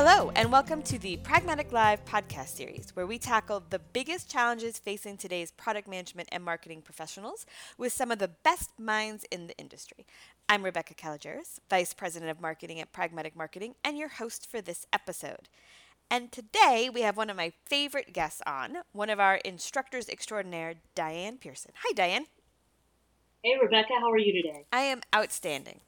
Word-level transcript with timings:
Hello, 0.00 0.30
and 0.36 0.52
welcome 0.52 0.80
to 0.82 0.96
the 0.96 1.16
Pragmatic 1.16 1.72
Live 1.72 2.04
podcast 2.04 2.50
series, 2.50 2.94
where 2.94 3.04
we 3.04 3.18
tackle 3.18 3.64
the 3.68 3.80
biggest 3.80 4.30
challenges 4.30 4.78
facing 4.78 5.16
today's 5.16 5.50
product 5.50 5.88
management 5.88 6.28
and 6.30 6.44
marketing 6.44 6.82
professionals 6.82 7.46
with 7.76 7.92
some 7.92 8.12
of 8.12 8.20
the 8.20 8.28
best 8.28 8.70
minds 8.78 9.24
in 9.32 9.48
the 9.48 9.58
industry. 9.58 10.06
I'm 10.48 10.62
Rebecca 10.62 10.94
Kalogeris, 10.94 11.58
Vice 11.68 11.94
President 11.94 12.30
of 12.30 12.40
Marketing 12.40 12.78
at 12.78 12.92
Pragmatic 12.92 13.34
Marketing, 13.34 13.74
and 13.82 13.98
your 13.98 14.06
host 14.06 14.48
for 14.48 14.60
this 14.60 14.86
episode. 14.92 15.48
And 16.08 16.30
today 16.30 16.88
we 16.94 17.00
have 17.00 17.16
one 17.16 17.28
of 17.28 17.36
my 17.36 17.52
favorite 17.64 18.12
guests 18.12 18.40
on, 18.46 18.76
one 18.92 19.10
of 19.10 19.18
our 19.18 19.38
instructors 19.38 20.08
extraordinaire, 20.08 20.74
Diane 20.94 21.38
Pearson. 21.38 21.72
Hi, 21.82 21.92
Diane. 21.92 22.26
Hey, 23.42 23.56
Rebecca, 23.60 23.94
how 23.98 24.12
are 24.12 24.18
you 24.18 24.32
today? 24.32 24.64
I 24.72 24.82
am 24.82 25.00
outstanding. 25.12 25.80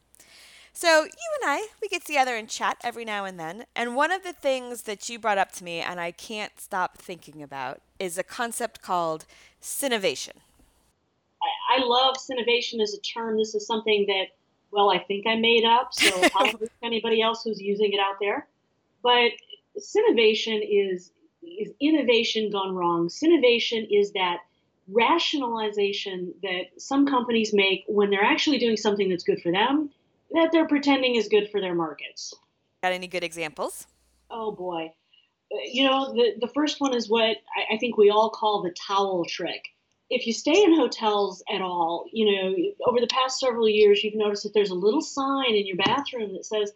So, 0.81 1.03
you 1.03 1.31
and 1.43 1.51
I, 1.51 1.67
we 1.83 1.89
get 1.89 2.07
together 2.07 2.35
and 2.37 2.49
chat 2.49 2.79
every 2.83 3.05
now 3.05 3.27
and 3.27 3.39
then. 3.39 3.67
And 3.77 3.95
one 3.95 4.11
of 4.11 4.23
the 4.23 4.33
things 4.33 4.85
that 4.85 5.11
you 5.11 5.19
brought 5.19 5.37
up 5.37 5.53
to 5.57 5.65
me, 5.65 5.81
and 5.81 6.01
I 6.01 6.11
can't 6.11 6.59
stop 6.59 6.97
thinking 6.97 7.43
about, 7.43 7.83
is 7.99 8.17
a 8.17 8.23
concept 8.23 8.81
called 8.81 9.27
Sinovation. 9.61 10.39
I, 11.43 11.77
I 11.77 11.85
love 11.85 12.17
Sinovation 12.17 12.81
as 12.81 12.95
a 12.95 13.01
term. 13.03 13.37
This 13.37 13.55
is 13.55 13.67
something 13.67 14.07
that, 14.07 14.29
well, 14.71 14.91
I 14.91 15.01
think 15.01 15.27
I 15.27 15.37
made 15.37 15.67
up. 15.67 15.93
So, 15.93 16.09
to 16.23 16.71
anybody 16.83 17.21
else 17.21 17.43
who's 17.45 17.61
using 17.61 17.93
it 17.93 18.01
out 18.01 18.17
there. 18.19 18.49
But 19.03 19.33
Sinovation 19.79 20.67
is, 20.67 21.11
is 21.43 21.75
innovation 21.83 22.51
gone 22.51 22.75
wrong. 22.75 23.09
Sinovation 23.09 23.87
is 23.91 24.13
that 24.13 24.39
rationalization 24.89 26.33
that 26.43 26.69
some 26.79 27.07
companies 27.07 27.53
make 27.53 27.85
when 27.87 28.09
they're 28.09 28.25
actually 28.25 28.57
doing 28.57 28.79
something 28.79 29.11
that's 29.11 29.25
good 29.25 29.43
for 29.43 29.53
them 29.53 29.91
that 30.33 30.51
they're 30.53 30.69
pretending 30.69 31.17
is 31.17 31.29
good 31.29 31.51
for 31.51 31.61
their 31.61 31.75
markets. 31.75 32.35
Got 32.83 32.93
any 32.93 33.09
good 33.09 33.25
examples? 33.25 33.87
Oh 34.31 34.53
boy. 34.53 34.93
Uh, 35.53 35.59
you 35.71 35.85
know, 35.85 36.13
the, 36.13 36.35
the 36.41 36.53
first 36.55 36.81
one 36.81 36.95
is 36.95 37.09
what 37.09 37.37
I, 37.57 37.75
I 37.75 37.79
think 37.79 37.97
we 37.97 38.11
all 38.11 38.31
call 38.31 38.63
the 38.63 38.75
towel 38.87 39.25
trick. 39.25 39.63
If 40.09 40.27
you 40.27 40.33
stay 40.33 40.63
in 40.63 40.75
hotels 40.75 41.43
at 41.53 41.61
all, 41.61 42.07
you 42.13 42.27
know, 42.27 42.55
over 42.87 43.01
the 43.01 43.07
past 43.07 43.39
several 43.39 43.69
years, 43.69 44.03
you've 44.03 44.15
noticed 44.15 44.43
that 44.43 44.55
there's 44.55 44.71
a 44.71 44.75
little 44.75 45.03
sign 45.03 45.55
in 45.55 45.67
your 45.67 45.77
bathroom 45.77 46.33
that 46.33 46.45
says, 46.45 46.73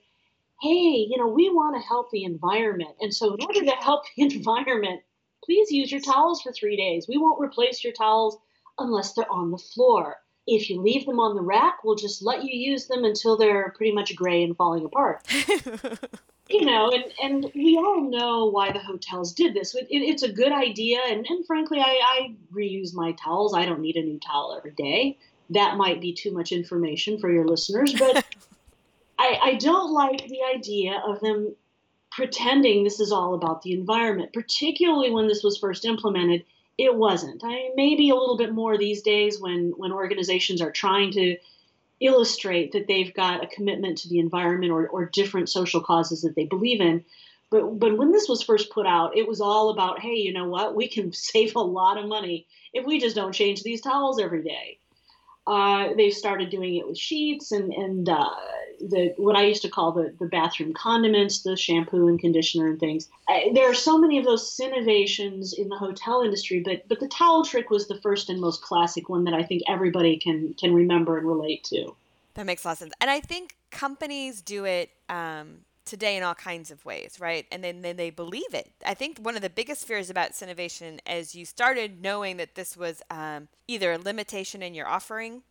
hey, 0.62 1.06
you 1.08 1.16
know, 1.18 1.26
we 1.26 1.50
want 1.50 1.74
to 1.76 1.86
help 1.86 2.10
the 2.10 2.24
environment. 2.24 2.94
And 3.00 3.12
so, 3.12 3.34
in 3.34 3.44
order 3.44 3.60
to 3.60 3.70
help 3.72 4.04
the 4.16 4.22
environment, 4.34 5.02
please 5.44 5.70
use 5.70 5.90
your 5.90 6.00
towels 6.00 6.42
for 6.42 6.52
three 6.52 6.76
days. 6.76 7.06
We 7.08 7.18
won't 7.18 7.40
replace 7.40 7.82
your 7.82 7.92
towels 7.92 8.38
unless 8.78 9.14
they're 9.14 9.30
on 9.30 9.50
the 9.50 9.58
floor 9.58 10.16
if 10.46 10.68
you 10.68 10.80
leave 10.80 11.06
them 11.06 11.20
on 11.20 11.34
the 11.34 11.42
rack, 11.42 11.84
we'll 11.84 11.96
just 11.96 12.22
let 12.22 12.44
you 12.44 12.50
use 12.52 12.86
them 12.86 13.04
until 13.04 13.36
they're 13.36 13.70
pretty 13.76 13.92
much 13.92 14.14
gray 14.14 14.42
and 14.42 14.56
falling 14.56 14.84
apart. 14.84 15.26
you 16.50 16.64
know, 16.64 16.90
and, 16.90 17.04
and 17.22 17.52
we 17.54 17.76
all 17.76 18.02
know 18.02 18.46
why 18.46 18.70
the 18.70 18.78
hotels 18.78 19.32
did 19.32 19.54
this. 19.54 19.74
It, 19.74 19.86
it, 19.90 20.02
it's 20.02 20.22
a 20.22 20.32
good 20.32 20.52
idea, 20.52 21.00
and, 21.08 21.26
and 21.26 21.46
frankly, 21.46 21.80
I, 21.80 22.00
I 22.02 22.34
reuse 22.52 22.94
my 22.94 23.12
towels. 23.12 23.54
I 23.54 23.64
don't 23.64 23.80
need 23.80 23.96
a 23.96 24.02
new 24.02 24.18
towel 24.18 24.54
every 24.56 24.72
day. 24.72 25.18
That 25.50 25.76
might 25.76 26.00
be 26.00 26.12
too 26.12 26.32
much 26.32 26.52
information 26.52 27.18
for 27.18 27.30
your 27.30 27.46
listeners, 27.46 27.94
but 27.94 28.24
I, 29.18 29.38
I 29.42 29.54
don't 29.54 29.92
like 29.92 30.26
the 30.28 30.40
idea 30.54 31.02
of 31.06 31.20
them 31.20 31.54
pretending 32.10 32.84
this 32.84 33.00
is 33.00 33.12
all 33.12 33.34
about 33.34 33.62
the 33.62 33.72
environment, 33.72 34.32
particularly 34.32 35.10
when 35.10 35.26
this 35.26 35.42
was 35.42 35.58
first 35.58 35.84
implemented 35.84 36.44
it 36.76 36.94
wasn't. 36.94 37.44
I 37.44 37.48
mean, 37.48 37.72
maybe 37.76 38.10
a 38.10 38.14
little 38.14 38.36
bit 38.36 38.52
more 38.52 38.76
these 38.76 39.02
days 39.02 39.40
when 39.40 39.72
when 39.76 39.92
organizations 39.92 40.60
are 40.60 40.72
trying 40.72 41.12
to 41.12 41.36
illustrate 42.00 42.72
that 42.72 42.86
they've 42.86 43.14
got 43.14 43.44
a 43.44 43.48
commitment 43.48 43.98
to 43.98 44.08
the 44.08 44.18
environment 44.18 44.72
or, 44.72 44.88
or 44.88 45.06
different 45.06 45.48
social 45.48 45.80
causes 45.80 46.22
that 46.22 46.34
they 46.34 46.44
believe 46.44 46.80
in. 46.80 47.04
But 47.50 47.78
but 47.78 47.96
when 47.96 48.10
this 48.10 48.28
was 48.28 48.42
first 48.42 48.70
put 48.70 48.86
out, 48.86 49.16
it 49.16 49.28
was 49.28 49.40
all 49.40 49.70
about, 49.70 50.00
hey, 50.00 50.14
you 50.14 50.32
know 50.32 50.48
what? 50.48 50.74
We 50.74 50.88
can 50.88 51.12
save 51.30 51.54
a 51.56 51.60
lot 51.60 51.98
of 51.98 52.08
money 52.08 52.46
if 52.72 52.84
we 52.84 52.98
just 52.98 53.16
don't 53.16 53.32
change 53.32 53.62
these 53.62 53.80
towels 53.80 54.20
every 54.20 54.42
day. 54.42 54.80
Uh, 55.46 55.92
they've 55.96 56.14
started 56.14 56.50
doing 56.50 56.76
it 56.76 56.86
with 56.86 56.96
sheets 56.96 57.52
and 57.52 57.72
and 57.72 58.08
uh, 58.08 58.30
the 58.80 59.12
what 59.18 59.36
I 59.36 59.44
used 59.44 59.62
to 59.62 59.68
call 59.68 59.92
the 59.92 60.14
the 60.18 60.26
bathroom 60.26 60.72
condiments, 60.72 61.42
the 61.42 61.56
shampoo 61.56 62.08
and 62.08 62.18
conditioner 62.18 62.68
and 62.68 62.80
things. 62.80 63.08
I, 63.28 63.50
there 63.54 63.70
are 63.70 63.74
so 63.74 63.98
many 63.98 64.18
of 64.18 64.24
those 64.24 64.58
innovations 64.58 65.52
in 65.52 65.68
the 65.68 65.76
hotel 65.76 66.22
industry, 66.22 66.60
but 66.60 66.88
but 66.88 67.00
the 67.00 67.08
towel 67.08 67.44
trick 67.44 67.70
was 67.70 67.88
the 67.88 68.00
first 68.00 68.30
and 68.30 68.40
most 68.40 68.62
classic 68.62 69.08
one 69.08 69.24
that 69.24 69.34
I 69.34 69.42
think 69.42 69.62
everybody 69.68 70.18
can 70.18 70.54
can 70.54 70.74
remember 70.74 71.18
and 71.18 71.26
relate 71.26 71.64
to. 71.64 71.94
That 72.34 72.46
makes 72.46 72.64
a 72.64 72.68
lot 72.68 72.72
of 72.72 72.78
sense, 72.78 72.94
and 73.00 73.10
I 73.10 73.20
think 73.20 73.54
companies 73.70 74.40
do 74.40 74.64
it. 74.64 74.90
Um, 75.08 75.58
today 75.84 76.16
in 76.16 76.22
all 76.22 76.34
kinds 76.34 76.70
of 76.70 76.84
ways, 76.84 77.18
right? 77.20 77.46
And 77.52 77.62
then, 77.62 77.82
then 77.82 77.96
they 77.96 78.10
believe 78.10 78.52
it. 78.52 78.70
I 78.84 78.94
think 78.94 79.18
one 79.18 79.36
of 79.36 79.42
the 79.42 79.50
biggest 79.50 79.86
fears 79.86 80.10
about 80.10 80.32
Sinovation 80.32 80.98
is 81.10 81.34
you 81.34 81.44
started 81.44 82.02
knowing 82.02 82.36
that 82.38 82.54
this 82.54 82.76
was 82.76 83.02
um, 83.10 83.48
either 83.68 83.92
a 83.92 83.98
limitation 83.98 84.62
in 84.62 84.74
your 84.74 84.88
offering 84.88 85.42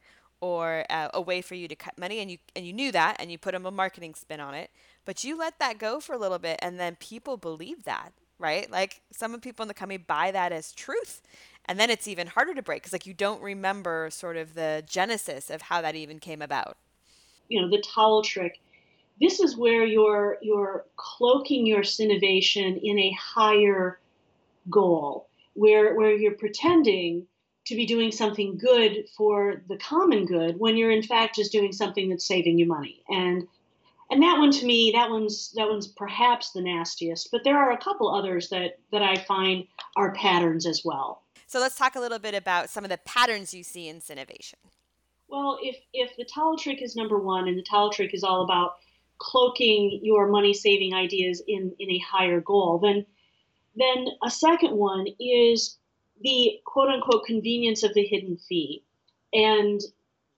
or 0.43 0.85
uh, 0.89 1.07
a 1.13 1.21
way 1.21 1.41
for 1.41 1.55
you 1.55 1.69
to 1.69 1.75
cut 1.75 1.97
money 1.97 2.19
and 2.19 2.29
you 2.29 2.37
and 2.53 2.67
you 2.67 2.73
knew 2.73 2.91
that 2.91 3.15
and 3.17 3.31
you 3.31 3.37
put 3.37 3.55
a 3.55 3.59
marketing 3.59 4.13
spin 4.13 4.41
on 4.41 4.53
it 4.53 4.69
but 5.05 5.23
you 5.23 5.37
let 5.37 5.57
that 5.57 5.77
go 5.77 6.01
for 6.01 6.13
a 6.13 6.17
little 6.17 6.37
bit 6.37 6.59
and 6.61 6.77
then 6.77 6.97
people 6.99 7.37
believe 7.37 7.85
that 7.85 8.11
right 8.39 8.69
like 8.69 8.99
some 9.09 9.33
of 9.33 9.41
people 9.41 9.63
in 9.63 9.69
the 9.69 9.73
company 9.73 9.95
buy 9.95 10.31
that 10.31 10.51
as 10.51 10.73
truth 10.73 11.21
and 11.63 11.79
then 11.79 11.89
it's 11.89 12.09
even 12.09 12.27
harder 12.27 12.53
to 12.53 12.61
break 12.61 12.81
because 12.81 12.91
like 12.91 13.05
you 13.05 13.13
don't 13.13 13.41
remember 13.41 14.09
sort 14.11 14.35
of 14.35 14.53
the 14.53 14.83
genesis 14.85 15.49
of 15.49 15.61
how 15.61 15.81
that 15.81 15.95
even 15.95 16.19
came 16.19 16.41
about 16.41 16.75
you 17.47 17.61
know 17.61 17.69
the 17.69 17.81
towel 17.81 18.21
trick 18.21 18.59
this 19.19 19.39
is 19.39 19.57
where 19.57 19.85
you're 19.85 20.37
you're 20.41 20.85
cloaking 20.95 21.65
your 21.65 21.83
innovation 21.99 22.77
in 22.77 22.99
a 22.99 23.11
higher 23.19 23.99
goal 24.69 25.29
where 25.53 25.95
where 25.95 26.11
you're 26.11 26.35
pretending 26.35 27.27
to 27.65 27.75
be 27.75 27.85
doing 27.85 28.11
something 28.11 28.57
good 28.57 29.05
for 29.15 29.61
the 29.69 29.77
common 29.77 30.25
good 30.25 30.59
when 30.59 30.75
you're 30.75 30.91
in 30.91 31.03
fact 31.03 31.35
just 31.35 31.51
doing 31.51 31.71
something 31.71 32.09
that's 32.09 32.27
saving 32.27 32.57
you 32.57 32.65
money. 32.65 33.03
And 33.09 33.47
and 34.11 34.21
that 34.21 34.37
one 34.37 34.51
to 34.51 34.65
me 34.65 34.91
that 34.91 35.09
one's 35.09 35.51
that 35.53 35.69
one's 35.69 35.87
perhaps 35.87 36.51
the 36.51 36.61
nastiest 36.61 37.29
but 37.31 37.43
there 37.43 37.57
are 37.57 37.71
a 37.71 37.77
couple 37.77 38.13
others 38.13 38.49
that 38.49 38.77
that 38.91 39.01
i 39.01 39.15
find 39.15 39.65
are 39.95 40.13
patterns 40.13 40.65
as 40.65 40.81
well. 40.83 41.23
So 41.47 41.59
let's 41.59 41.77
talk 41.77 41.95
a 41.95 41.99
little 41.99 42.19
bit 42.19 42.33
about 42.33 42.69
some 42.69 42.83
of 42.83 42.89
the 42.89 42.97
patterns 42.97 43.53
you 43.53 43.63
see 43.63 43.87
in 43.87 43.99
Sinovation 43.99 44.55
well 45.27 45.57
if 45.61 45.77
if 45.93 46.15
the 46.17 46.25
towel 46.25 46.57
trick 46.57 46.81
is 46.81 46.95
number 46.95 47.17
one 47.17 47.47
and 47.47 47.57
the 47.57 47.63
towel 47.63 47.89
trick 47.89 48.13
is 48.13 48.23
all 48.23 48.43
about 48.43 48.75
cloaking 49.23 49.99
your 50.03 50.27
money 50.27 50.53
saving 50.53 50.93
ideas 50.93 51.41
in 51.47 51.73
in 51.79 51.89
a 51.91 51.99
higher 51.99 52.41
goal 52.41 52.77
then 52.79 53.05
then 53.75 54.07
a 54.23 54.29
second 54.29 54.75
one 54.75 55.07
is 55.19 55.77
the 56.21 56.59
quote 56.65 56.89
unquote 56.89 57.25
convenience 57.25 57.83
of 57.83 57.93
the 57.93 58.05
hidden 58.05 58.37
fee 58.37 58.83
and 59.33 59.81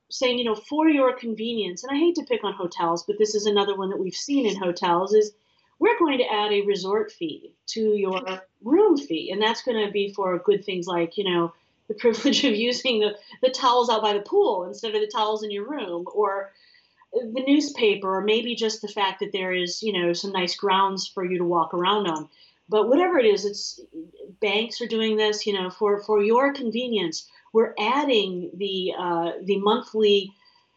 saying, 0.09 0.37
you 0.39 0.45
know, 0.45 0.55
for 0.55 0.87
your 0.87 1.13
convenience, 1.13 1.83
and 1.83 1.95
I 1.95 1.99
hate 1.99 2.15
to 2.15 2.23
pick 2.23 2.43
on 2.43 2.53
hotels, 2.53 3.03
but 3.05 3.17
this 3.17 3.35
is 3.35 3.45
another 3.45 3.75
one 3.75 3.89
that 3.89 3.99
we've 3.99 4.15
seen 4.15 4.45
in 4.45 4.55
hotels 4.55 5.13
is 5.13 5.33
we're 5.79 5.99
going 5.99 6.19
to 6.19 6.31
add 6.31 6.53
a 6.53 6.61
resort 6.61 7.11
fee 7.11 7.53
to 7.67 7.81
your 7.95 8.21
room 8.63 8.97
fee. 8.97 9.31
And 9.31 9.41
that's 9.41 9.63
going 9.63 9.85
to 9.85 9.91
be 9.91 10.13
for 10.13 10.37
good 10.39 10.63
things 10.63 10.87
like, 10.87 11.17
you 11.17 11.25
know, 11.25 11.53
the 11.87 11.93
privilege 11.99 12.43
of 12.45 12.55
using 12.55 12.99
the, 12.99 13.17
the 13.41 13.49
towels 13.49 13.89
out 13.89 14.01
by 14.01 14.13
the 14.13 14.21
pool 14.21 14.65
instead 14.65 14.95
of 14.95 15.01
the 15.01 15.07
towels 15.07 15.43
in 15.43 15.51
your 15.51 15.69
room 15.69 16.05
or 16.13 16.51
the 17.15 17.43
newspaper 17.47 18.17
or 18.17 18.21
maybe 18.21 18.55
just 18.55 18.81
the 18.81 18.87
fact 18.87 19.21
that 19.21 19.31
there 19.31 19.53
is, 19.53 19.81
you 19.81 19.93
know, 19.93 20.13
some 20.13 20.31
nice 20.31 20.55
grounds 20.55 21.07
for 21.07 21.23
you 21.23 21.37
to 21.37 21.45
walk 21.45 21.73
around 21.73 22.07
on. 22.07 22.29
But 22.67 22.89
whatever 22.89 23.19
it 23.19 23.25
is, 23.25 23.45
it's 23.45 23.79
banks 24.41 24.81
are 24.81 24.87
doing 24.87 25.17
this. 25.17 25.45
You 25.45 25.53
know, 25.53 25.69
for 25.69 26.01
for 26.01 26.21
your 26.21 26.51
convenience, 26.53 27.29
we're 27.53 27.75
adding 27.79 28.49
the 28.55 28.93
uh, 28.97 29.31
the 29.43 29.59
monthly 29.59 30.33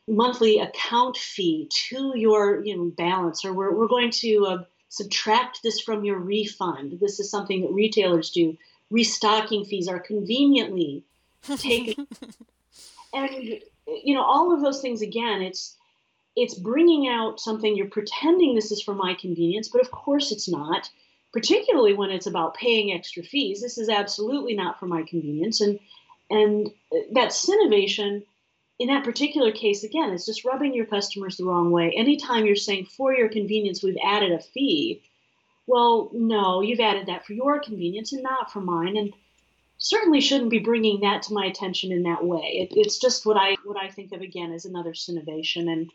monthly 0.07 0.59
account 0.59 1.17
fee 1.17 1.69
to 1.89 2.13
your 2.15 2.63
you 2.65 2.77
know 2.77 2.93
balance, 2.97 3.45
or 3.45 3.55
we're 3.55 3.75
we're 3.75 3.89
going 3.89 4.11
to 4.11 4.47
uh, 4.47 4.65
subtract 4.91 5.63
this 5.63 5.81
from 5.81 6.05
your 6.05 6.19
refund. 6.19 6.99
This 7.01 7.21
is 7.21 7.31
something 7.31 7.63
that 7.63 7.73
retailers 7.73 8.31
do. 8.31 8.57
Restocking 8.91 9.65
fees 9.65 9.89
are 9.89 9.99
conveniently 9.99 11.05
taken, 11.57 12.07
and 13.15 13.31
you 13.87 14.15
know 14.15 14.23
all 14.23 14.53
of 14.53 14.61
those 14.61 14.83
things. 14.83 15.01
Again, 15.01 15.41
it's 15.41 15.78
it's 16.43 16.55
bringing 16.55 17.09
out 17.09 17.41
something 17.41 17.77
you're 17.77 17.87
pretending 17.87 18.55
this 18.55 18.73
is 18.73 18.83
for 18.83 18.95
my 18.95 19.15
convenience, 19.15 19.69
but 19.69 19.81
of 19.81 19.91
course 19.91 20.33
it's 20.33 20.49
not 20.49 20.91
particularly 21.33 21.95
when 21.95 22.11
it's 22.11 22.27
about 22.27 22.55
paying 22.55 22.93
extra 22.93 23.23
fees. 23.23 23.61
This 23.61 23.77
is 23.79 23.89
absolutely 23.89 24.55
not 24.55 24.79
for 24.79 24.87
my 24.87 25.03
convenience. 25.03 25.61
And 25.61 25.79
and 26.31 26.71
that 27.13 27.31
Sinovation 27.31 28.23
in 28.79 28.89
that 28.89 29.05
particular 29.05 29.51
case, 29.51 29.83
again, 29.83 30.11
is 30.11 30.25
just 30.25 30.45
rubbing 30.45 30.73
your 30.73 30.87
customers 30.87 31.37
the 31.37 31.45
wrong 31.45 31.71
way. 31.71 31.93
Anytime 31.97 32.47
you're 32.47 32.55
saying 32.55 32.87
for 32.87 33.13
your 33.13 33.29
convenience, 33.29 33.83
we've 33.83 33.99
added 34.05 34.31
a 34.31 34.39
fee, 34.39 35.03
well, 35.67 36.11
no, 36.13 36.61
you've 36.61 36.79
added 36.79 37.07
that 37.07 37.27
for 37.27 37.33
your 37.33 37.59
convenience 37.61 38.13
and 38.13 38.23
not 38.23 38.53
for 38.53 38.61
mine. 38.61 38.97
And 38.97 39.13
certainly 39.79 40.21
shouldn't 40.21 40.51
be 40.51 40.61
bringing 40.61 41.01
that 41.01 41.23
to 41.23 41.33
my 41.33 41.47
attention 41.47 41.91
in 41.91 42.05
that 42.05 42.25
way. 42.25 42.69
It, 42.71 42.77
it's 42.77 42.99
just 42.99 43.27
what 43.27 43.37
I 43.37 43.57
what 43.65 43.77
I 43.77 43.89
think 43.89 44.13
of 44.13 44.21
again 44.21 44.53
as 44.53 44.65
another 44.65 44.93
Sinovation 44.93 45.71
and 45.71 45.91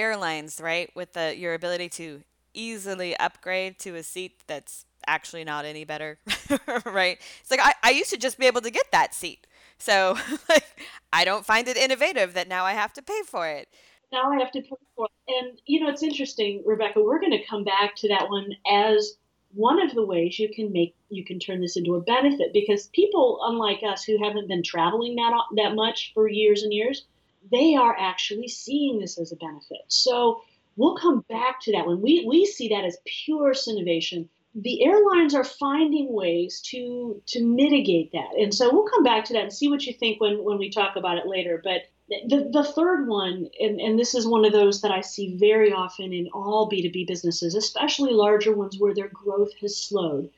airlines, 0.00 0.60
right? 0.60 0.90
With 0.94 1.12
the 1.12 1.36
your 1.36 1.54
ability 1.54 1.88
to 1.90 2.22
easily 2.54 3.16
upgrade 3.18 3.78
to 3.80 3.94
a 3.96 4.02
seat 4.02 4.42
that's 4.46 4.84
actually 5.06 5.44
not 5.44 5.64
any 5.64 5.84
better, 5.84 6.18
right? 6.84 7.18
It's 7.40 7.50
like 7.50 7.60
I, 7.60 7.74
I 7.82 7.90
used 7.90 8.10
to 8.10 8.16
just 8.16 8.38
be 8.38 8.46
able 8.46 8.60
to 8.62 8.70
get 8.70 8.90
that 8.92 9.14
seat. 9.14 9.46
So 9.78 10.16
like 10.48 10.66
I 11.12 11.24
don't 11.24 11.44
find 11.44 11.68
it 11.68 11.76
innovative 11.76 12.34
that 12.34 12.48
now 12.48 12.64
I 12.64 12.72
have 12.72 12.92
to 12.94 13.02
pay 13.02 13.22
for 13.26 13.48
it. 13.48 13.68
Now 14.12 14.30
I 14.32 14.38
have 14.38 14.50
to 14.52 14.60
pay 14.60 14.76
for 14.96 15.06
it. 15.06 15.32
And 15.32 15.60
you 15.66 15.80
know, 15.80 15.88
it's 15.88 16.02
interesting, 16.02 16.62
Rebecca, 16.66 17.02
we're 17.02 17.20
going 17.20 17.32
to 17.32 17.46
come 17.46 17.64
back 17.64 17.94
to 17.96 18.08
that 18.08 18.28
one 18.28 18.50
as 18.70 19.16
one 19.52 19.82
of 19.82 19.94
the 19.94 20.04
ways 20.06 20.38
you 20.38 20.48
can 20.48 20.72
make 20.72 20.94
you 21.08 21.24
can 21.24 21.40
turn 21.40 21.60
this 21.60 21.76
into 21.76 21.96
a 21.96 22.00
benefit 22.00 22.52
because 22.52 22.86
people 22.88 23.40
unlike 23.42 23.80
us 23.82 24.04
who 24.04 24.22
haven't 24.22 24.46
been 24.46 24.62
traveling 24.62 25.16
that 25.16 25.32
that 25.56 25.74
much 25.74 26.12
for 26.14 26.28
years 26.28 26.62
and 26.62 26.72
years, 26.72 27.06
they 27.50 27.74
are 27.74 27.96
actually 27.98 28.48
seeing 28.48 28.98
this 28.98 29.18
as 29.18 29.32
a 29.32 29.36
benefit. 29.36 29.82
So 29.88 30.42
we'll 30.76 30.96
come 30.96 31.24
back 31.28 31.60
to 31.62 31.72
that. 31.72 31.86
When 31.86 32.00
we 32.00 32.24
we 32.26 32.46
see 32.46 32.68
that 32.68 32.84
as 32.84 32.98
pure 33.04 33.54
innovation 33.68 34.28
the 34.54 34.84
airlines 34.84 35.34
are 35.34 35.44
finding 35.44 36.12
ways 36.12 36.60
to 36.60 37.22
to 37.26 37.44
mitigate 37.44 38.12
that. 38.12 38.34
And 38.38 38.52
so 38.52 38.72
we'll 38.72 38.88
come 38.88 39.04
back 39.04 39.24
to 39.26 39.32
that 39.34 39.42
and 39.42 39.52
see 39.52 39.68
what 39.68 39.86
you 39.86 39.92
think 39.92 40.20
when 40.20 40.42
when 40.42 40.58
we 40.58 40.70
talk 40.70 40.96
about 40.96 41.18
it 41.18 41.26
later. 41.26 41.60
But 41.62 41.82
the, 42.08 42.50
the 42.52 42.64
third 42.64 43.06
one 43.06 43.48
and, 43.60 43.80
and 43.80 43.96
this 43.96 44.16
is 44.16 44.26
one 44.26 44.44
of 44.44 44.50
those 44.50 44.80
that 44.80 44.90
i 44.90 45.00
see 45.00 45.36
very 45.36 45.72
often 45.72 46.12
in 46.12 46.28
all 46.34 46.68
b2b 46.68 47.06
businesses 47.06 47.54
especially 47.54 48.12
larger 48.12 48.52
ones 48.52 48.80
where 48.80 48.92
their 48.92 49.06
growth 49.06 49.52
has 49.60 49.76
slowed. 49.76 50.28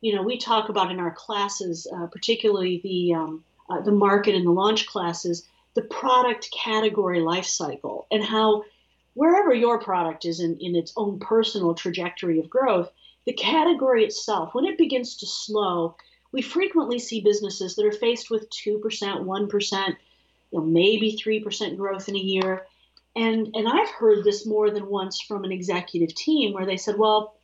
You 0.00 0.16
know 0.16 0.22
we 0.22 0.36
talk 0.36 0.68
about 0.68 0.90
in 0.90 0.98
our 0.98 1.12
classes 1.12 1.86
uh, 1.94 2.06
particularly 2.06 2.80
the 2.82 3.14
um, 3.14 3.44
uh, 3.70 3.80
the 3.82 3.92
market 3.92 4.34
and 4.34 4.44
the 4.44 4.50
launch 4.50 4.88
classes 4.88 5.46
the 5.74 5.82
product 5.82 6.50
category 6.52 7.20
life 7.20 7.46
cycle 7.46 8.06
and 8.10 8.22
how 8.22 8.64
wherever 9.14 9.54
your 9.54 9.78
product 9.78 10.24
is 10.24 10.40
in, 10.40 10.56
in 10.60 10.76
its 10.76 10.92
own 10.96 11.18
personal 11.18 11.74
trajectory 11.74 12.38
of 12.38 12.50
growth 12.50 12.90
the 13.24 13.32
category 13.32 14.04
itself, 14.04 14.54
when 14.54 14.64
it 14.64 14.78
begins 14.78 15.16
to 15.16 15.26
slow, 15.26 15.96
we 16.32 16.42
frequently 16.42 16.98
see 16.98 17.20
businesses 17.20 17.76
that 17.76 17.86
are 17.86 17.92
faced 17.92 18.30
with 18.30 18.50
2%, 18.50 18.80
1%, 18.80 19.88
you 20.50 20.58
know, 20.58 20.64
maybe 20.64 21.16
3% 21.16 21.76
growth 21.76 22.08
in 22.08 22.16
a 22.16 22.20
year. 22.20 22.66
And, 23.14 23.54
and 23.54 23.68
I've 23.68 23.90
heard 23.90 24.24
this 24.24 24.46
more 24.46 24.70
than 24.70 24.86
once 24.86 25.20
from 25.20 25.44
an 25.44 25.52
executive 25.52 26.14
team 26.14 26.52
where 26.52 26.66
they 26.66 26.76
said, 26.76 26.98
well, 26.98 27.34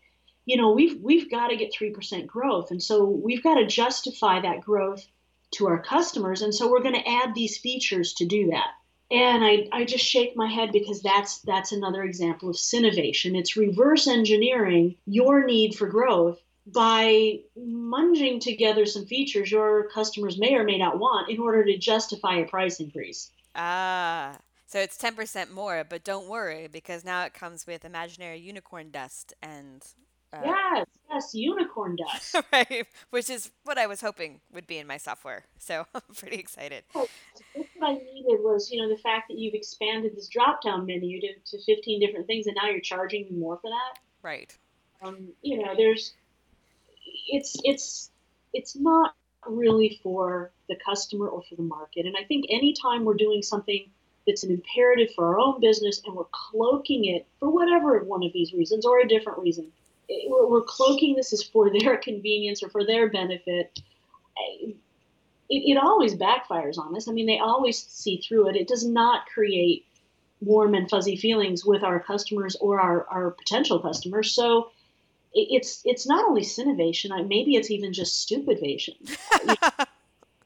you 0.46 0.56
know, 0.56 0.72
we've, 0.72 1.00
we've 1.00 1.30
got 1.30 1.48
to 1.48 1.56
get 1.56 1.74
3% 1.74 2.26
growth. 2.26 2.70
And 2.70 2.82
so 2.82 3.04
we've 3.04 3.42
got 3.42 3.54
to 3.54 3.66
justify 3.66 4.40
that 4.40 4.62
growth 4.62 5.06
to 5.52 5.66
our 5.66 5.80
customers. 5.80 6.42
And 6.42 6.54
so 6.54 6.70
we're 6.70 6.82
going 6.82 6.94
to 6.94 7.08
add 7.08 7.34
these 7.34 7.58
features 7.58 8.14
to 8.14 8.26
do 8.26 8.50
that 8.50 8.68
and 9.10 9.42
I, 9.42 9.68
I 9.72 9.84
just 9.84 10.04
shake 10.04 10.36
my 10.36 10.48
head 10.48 10.70
because 10.72 11.00
that's 11.02 11.38
that's 11.40 11.72
another 11.72 12.02
example 12.02 12.50
of 12.50 12.56
sinovation. 12.56 13.38
It's 13.38 13.56
reverse 13.56 14.06
engineering 14.06 14.96
your 15.06 15.44
need 15.44 15.74
for 15.74 15.86
growth 15.86 16.38
by 16.66 17.40
munging 17.58 18.40
together 18.40 18.84
some 18.84 19.06
features 19.06 19.50
your 19.50 19.88
customers 19.88 20.38
may 20.38 20.54
or 20.54 20.64
may 20.64 20.76
not 20.76 20.98
want 20.98 21.30
in 21.30 21.38
order 21.38 21.64
to 21.64 21.78
justify 21.78 22.36
a 22.36 22.44
price 22.44 22.80
increase. 22.80 23.30
Ah, 23.54 24.36
so 24.66 24.78
it's 24.78 24.98
10% 24.98 25.50
more, 25.50 25.82
but 25.88 26.04
don't 26.04 26.28
worry 26.28 26.68
because 26.68 27.06
now 27.06 27.24
it 27.24 27.32
comes 27.32 27.66
with 27.66 27.86
imaginary 27.86 28.38
unicorn 28.38 28.90
dust 28.90 29.32
and 29.40 29.82
uh, 30.32 30.40
yes, 30.44 30.86
yes, 31.10 31.34
unicorn 31.34 31.96
dust. 31.96 32.36
right, 32.52 32.86
which 33.10 33.30
is 33.30 33.50
what 33.64 33.78
I 33.78 33.86
was 33.86 34.00
hoping 34.00 34.40
would 34.52 34.66
be 34.66 34.78
in 34.78 34.86
my 34.86 34.98
software. 34.98 35.44
So 35.58 35.86
I'm 35.94 36.14
pretty 36.14 36.36
excited. 36.36 36.84
Oh, 36.94 37.06
what 37.54 37.66
I 37.82 37.94
needed 37.94 38.40
was, 38.42 38.70
you 38.70 38.80
know, 38.80 38.88
the 38.88 39.00
fact 39.00 39.28
that 39.28 39.38
you've 39.38 39.54
expanded 39.54 40.14
this 40.14 40.28
drop-down 40.28 40.86
menu 40.86 41.20
to, 41.20 41.28
to 41.46 41.62
15 41.64 42.00
different 42.00 42.26
things, 42.26 42.46
and 42.46 42.56
now 42.60 42.68
you're 42.68 42.80
charging 42.80 43.24
me 43.24 43.38
more 43.38 43.56
for 43.56 43.70
that. 43.70 44.00
Right. 44.22 44.56
Um, 45.02 45.28
you 45.42 45.62
know, 45.62 45.74
there's, 45.76 46.12
it's 47.28 47.56
it's 47.64 48.10
it's 48.52 48.76
not 48.76 49.14
really 49.46 50.00
for 50.02 50.50
the 50.68 50.76
customer 50.84 51.28
or 51.28 51.42
for 51.48 51.54
the 51.54 51.62
market. 51.62 52.06
And 52.06 52.16
I 52.18 52.24
think 52.24 52.46
anytime 52.50 53.04
we're 53.04 53.14
doing 53.14 53.42
something 53.42 53.88
that's 54.26 54.42
an 54.42 54.50
imperative 54.50 55.08
for 55.14 55.28
our 55.28 55.38
own 55.38 55.60
business 55.60 56.02
and 56.04 56.14
we're 56.14 56.24
cloaking 56.32 57.06
it 57.06 57.26
for 57.40 57.48
whatever 57.48 57.98
one 58.04 58.22
of 58.24 58.32
these 58.32 58.52
reasons 58.52 58.84
or 58.84 59.00
a 59.00 59.08
different 59.08 59.38
reason 59.38 59.72
we're 60.28 60.62
cloaking 60.62 61.16
this 61.16 61.32
as 61.32 61.42
for 61.42 61.70
their 61.70 61.96
convenience 62.08 62.62
or 62.62 62.68
for 62.68 62.84
their 62.84 63.10
benefit. 63.10 63.80
It, 64.36 64.76
it 65.50 65.78
always 65.78 66.14
backfires 66.14 66.78
on 66.78 66.94
us. 66.96 67.08
I 67.08 67.12
mean, 67.12 67.26
they 67.26 67.38
always 67.38 67.78
see 67.78 68.18
through 68.18 68.48
it. 68.48 68.56
It 68.56 68.68
does 68.68 68.86
not 68.86 69.26
create 69.26 69.86
warm 70.40 70.74
and 70.74 70.88
fuzzy 70.88 71.16
feelings 71.16 71.64
with 71.64 71.82
our 71.82 71.98
customers 72.00 72.56
or 72.60 72.80
our, 72.80 73.06
our 73.08 73.30
potential 73.30 73.80
customers. 73.80 74.34
So 74.34 74.70
it's 75.34 75.82
it's 75.84 76.06
not 76.06 76.24
only 76.26 76.42
sinovation, 76.42 77.10
maybe 77.28 77.54
it's 77.56 77.70
even 77.70 77.92
just 77.92 78.22
stupidation. 78.22 78.94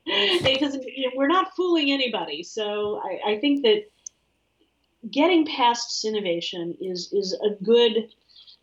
because 0.05 0.75
you 0.75 1.07
know, 1.07 1.13
we're 1.15 1.29
not 1.29 1.55
fooling 1.55 1.93
anybody. 1.93 2.43
So 2.43 3.01
I, 3.05 3.33
I 3.33 3.39
think 3.39 3.63
that 3.63 3.85
getting 5.11 5.47
past 5.47 6.05
sinovation 6.05 6.77
is 6.81 7.13
is 7.13 7.33
a 7.33 7.63
good 7.63 8.09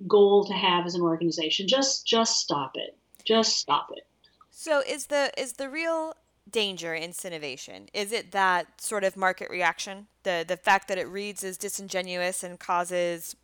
goal 0.07 0.45
to 0.45 0.53
have 0.53 0.85
as 0.85 0.95
an 0.95 1.01
organization. 1.01 1.67
Just 1.67 2.05
just 2.05 2.39
stop 2.39 2.71
it. 2.75 2.97
Just 3.25 3.57
stop 3.57 3.89
it. 3.95 4.03
So 4.49 4.81
is 4.87 5.07
the 5.07 5.31
is 5.37 5.53
the 5.53 5.69
real 5.69 6.15
danger 6.49 6.93
in 6.93 7.11
sinovation? 7.11 7.87
Is 7.93 8.11
it 8.11 8.31
that 8.31 8.81
sort 8.81 9.03
of 9.03 9.15
market 9.15 9.49
reaction? 9.49 10.07
The 10.23 10.45
the 10.47 10.57
fact 10.57 10.87
that 10.87 10.97
it 10.97 11.07
reads 11.07 11.43
as 11.43 11.57
disingenuous 11.57 12.43
and 12.43 12.59
causes 12.59 13.35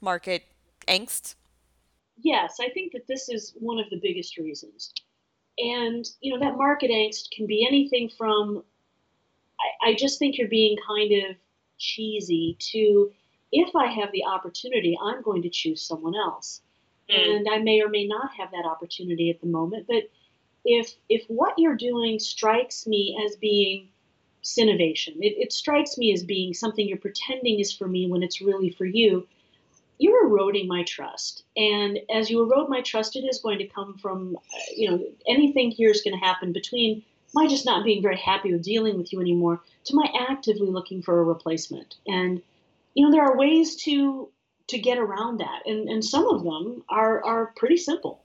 market 0.00 0.44
angst? 0.88 1.34
Yes, 2.18 2.56
I 2.60 2.68
think 2.68 2.92
that 2.92 3.06
this 3.06 3.28
is 3.28 3.54
one 3.58 3.78
of 3.78 3.88
the 3.90 3.98
biggest 4.00 4.36
reasons. 4.36 4.92
And 5.58 6.04
you 6.20 6.32
know, 6.32 6.44
that 6.44 6.56
market 6.56 6.90
angst 6.90 7.30
can 7.34 7.46
be 7.46 7.66
anything 7.66 8.10
from 8.16 8.62
I, 9.60 9.90
I 9.90 9.94
just 9.94 10.18
think 10.18 10.38
you're 10.38 10.48
being 10.48 10.76
kind 10.86 11.12
of 11.24 11.36
cheesy 11.78 12.56
to 12.72 13.10
if 13.52 13.76
I 13.76 13.86
have 13.86 14.10
the 14.12 14.24
opportunity, 14.24 14.98
I'm 15.02 15.22
going 15.22 15.42
to 15.42 15.50
choose 15.50 15.82
someone 15.82 16.14
else. 16.16 16.62
Mm. 17.10 17.36
And 17.36 17.48
I 17.50 17.58
may 17.58 17.80
or 17.80 17.88
may 17.88 18.06
not 18.06 18.32
have 18.34 18.50
that 18.50 18.64
opportunity 18.64 19.30
at 19.30 19.40
the 19.40 19.46
moment. 19.46 19.86
But 19.86 20.10
if 20.64 20.94
if 21.08 21.24
what 21.28 21.58
you're 21.58 21.76
doing 21.76 22.18
strikes 22.18 22.86
me 22.86 23.18
as 23.26 23.36
being 23.36 23.88
sinovation, 24.42 25.16
it, 25.20 25.34
it 25.38 25.52
strikes 25.52 25.98
me 25.98 26.12
as 26.12 26.24
being 26.24 26.54
something 26.54 26.86
you're 26.86 26.98
pretending 26.98 27.60
is 27.60 27.72
for 27.72 27.86
me 27.86 28.08
when 28.08 28.22
it's 28.22 28.40
really 28.40 28.70
for 28.70 28.86
you, 28.86 29.26
you're 29.98 30.26
eroding 30.26 30.66
my 30.66 30.82
trust. 30.84 31.44
And 31.56 32.00
as 32.12 32.30
you 32.30 32.42
erode 32.42 32.68
my 32.68 32.80
trust, 32.80 33.16
it 33.16 33.24
is 33.24 33.40
going 33.40 33.58
to 33.58 33.66
come 33.66 33.98
from, 33.98 34.36
uh, 34.36 34.58
you 34.74 34.90
know, 34.90 35.04
anything 35.28 35.70
here 35.70 35.90
is 35.90 36.02
going 36.02 36.18
to 36.18 36.24
happen 36.24 36.52
between 36.52 37.04
my 37.34 37.46
just 37.46 37.64
not 37.66 37.84
being 37.84 38.02
very 38.02 38.16
happy 38.16 38.52
with 38.52 38.62
dealing 38.62 38.98
with 38.98 39.12
you 39.12 39.20
anymore 39.20 39.60
to 39.84 39.94
my 39.94 40.06
actively 40.28 40.68
looking 40.68 41.02
for 41.02 41.20
a 41.20 41.24
replacement. 41.24 41.96
And 42.06 42.42
you 42.94 43.04
know, 43.04 43.12
there 43.12 43.22
are 43.22 43.36
ways 43.36 43.76
to 43.84 44.30
to 44.68 44.78
get 44.78 44.98
around 44.98 45.40
that, 45.40 45.62
and 45.66 45.88
and 45.88 46.04
some 46.04 46.26
of 46.26 46.44
them 46.44 46.84
are 46.88 47.24
are 47.24 47.52
pretty 47.56 47.76
simple. 47.76 48.24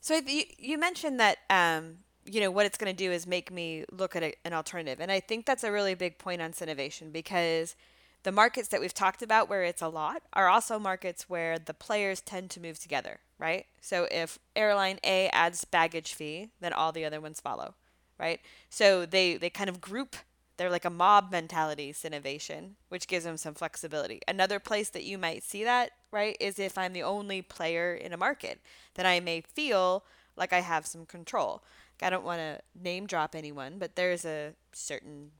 So 0.00 0.20
you, 0.26 0.44
you 0.58 0.78
mentioned 0.78 1.20
that 1.20 1.38
um, 1.50 1.98
you 2.24 2.40
know 2.40 2.50
what 2.50 2.66
it's 2.66 2.78
going 2.78 2.94
to 2.94 2.96
do 2.96 3.10
is 3.10 3.26
make 3.26 3.50
me 3.50 3.84
look 3.90 4.16
at 4.16 4.22
a, 4.22 4.34
an 4.44 4.52
alternative, 4.52 5.00
and 5.00 5.10
I 5.10 5.20
think 5.20 5.46
that's 5.46 5.64
a 5.64 5.72
really 5.72 5.94
big 5.94 6.18
point 6.18 6.42
on 6.42 6.52
sinovation 6.52 7.12
because 7.12 7.76
the 8.22 8.32
markets 8.32 8.68
that 8.68 8.80
we've 8.80 8.92
talked 8.92 9.22
about 9.22 9.48
where 9.48 9.62
it's 9.62 9.82
a 9.82 9.88
lot 9.88 10.22
are 10.32 10.48
also 10.48 10.78
markets 10.78 11.28
where 11.28 11.60
the 11.60 11.72
players 11.72 12.20
tend 12.20 12.50
to 12.50 12.60
move 12.60 12.76
together, 12.76 13.20
right? 13.38 13.66
So 13.80 14.08
if 14.10 14.40
airline 14.56 14.98
A 15.04 15.28
adds 15.28 15.64
baggage 15.64 16.12
fee, 16.14 16.50
then 16.60 16.72
all 16.72 16.90
the 16.90 17.04
other 17.04 17.20
ones 17.20 17.40
follow, 17.40 17.74
right? 18.18 18.40
So 18.68 19.06
they 19.06 19.36
they 19.36 19.48
kind 19.48 19.70
of 19.70 19.80
group 19.80 20.16
they're 20.56 20.70
like 20.70 20.84
a 20.84 20.90
mob 20.90 21.30
mentality 21.30 21.92
sinovation, 21.92 22.72
which 22.88 23.08
gives 23.08 23.24
them 23.24 23.36
some 23.36 23.54
flexibility. 23.54 24.20
Another 24.26 24.58
place 24.58 24.88
that 24.90 25.04
you 25.04 25.18
might 25.18 25.42
see 25.42 25.64
that, 25.64 25.90
right, 26.10 26.36
is 26.40 26.58
if 26.58 26.78
I'm 26.78 26.92
the 26.92 27.02
only 27.02 27.42
player 27.42 27.94
in 27.94 28.12
a 28.12 28.16
market, 28.16 28.60
then 28.94 29.06
I 29.06 29.20
may 29.20 29.42
feel 29.42 30.04
like 30.36 30.52
I 30.52 30.60
have 30.60 30.86
some 30.86 31.06
control. 31.06 31.62
I 32.02 32.10
don't 32.10 32.24
want 32.24 32.40
to 32.40 32.60
name 32.80 33.06
drop 33.06 33.34
anyone, 33.34 33.78
but 33.78 33.96
there's 33.96 34.24
a 34.24 34.52
certain 34.72 35.30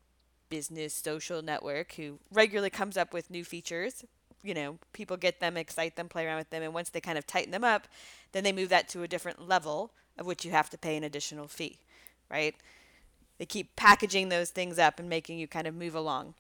business 0.49 0.95
social 0.95 1.43
network 1.43 1.93
who 1.95 2.19
regularly 2.33 2.71
comes 2.71 2.97
up 2.97 3.13
with 3.13 3.31
new 3.31 3.45
features. 3.45 4.05
You 4.43 4.55
know, 4.55 4.79
people 4.93 5.17
get 5.17 5.41
them, 5.41 5.57
excite 5.57 5.97
them, 5.97 6.09
play 6.09 6.27
around 6.27 6.39
with 6.39 6.51
them, 6.51 6.63
and 6.63 6.73
once 6.73 6.91
they 6.91 7.01
kind 7.01 7.19
of 7.19 7.27
tighten 7.27 7.51
them 7.51 7.65
up, 7.65 7.89
then 8.33 8.45
they 8.45 8.53
move 8.53 8.69
that 8.69 8.89
to 8.91 9.03
a 9.03 9.09
different 9.09 9.47
level 9.47 9.93
of 10.19 10.27
which 10.27 10.45
you 10.45 10.51
have 10.51 10.71
to 10.71 10.79
pay 10.79 10.97
an 10.97 11.05
additional 11.05 11.49
fee, 11.49 11.79
right? 12.31 12.55
They 13.39 13.47
keep 13.47 13.77
packaging 13.77 14.29
those 14.29 14.51
things 14.51 14.79
up 14.79 14.99
and 14.99 15.09
making 15.09 15.39
you 15.39 15.47
kind 15.47 15.67
of 15.67 15.75
move 15.75 15.95
along. 15.95 16.35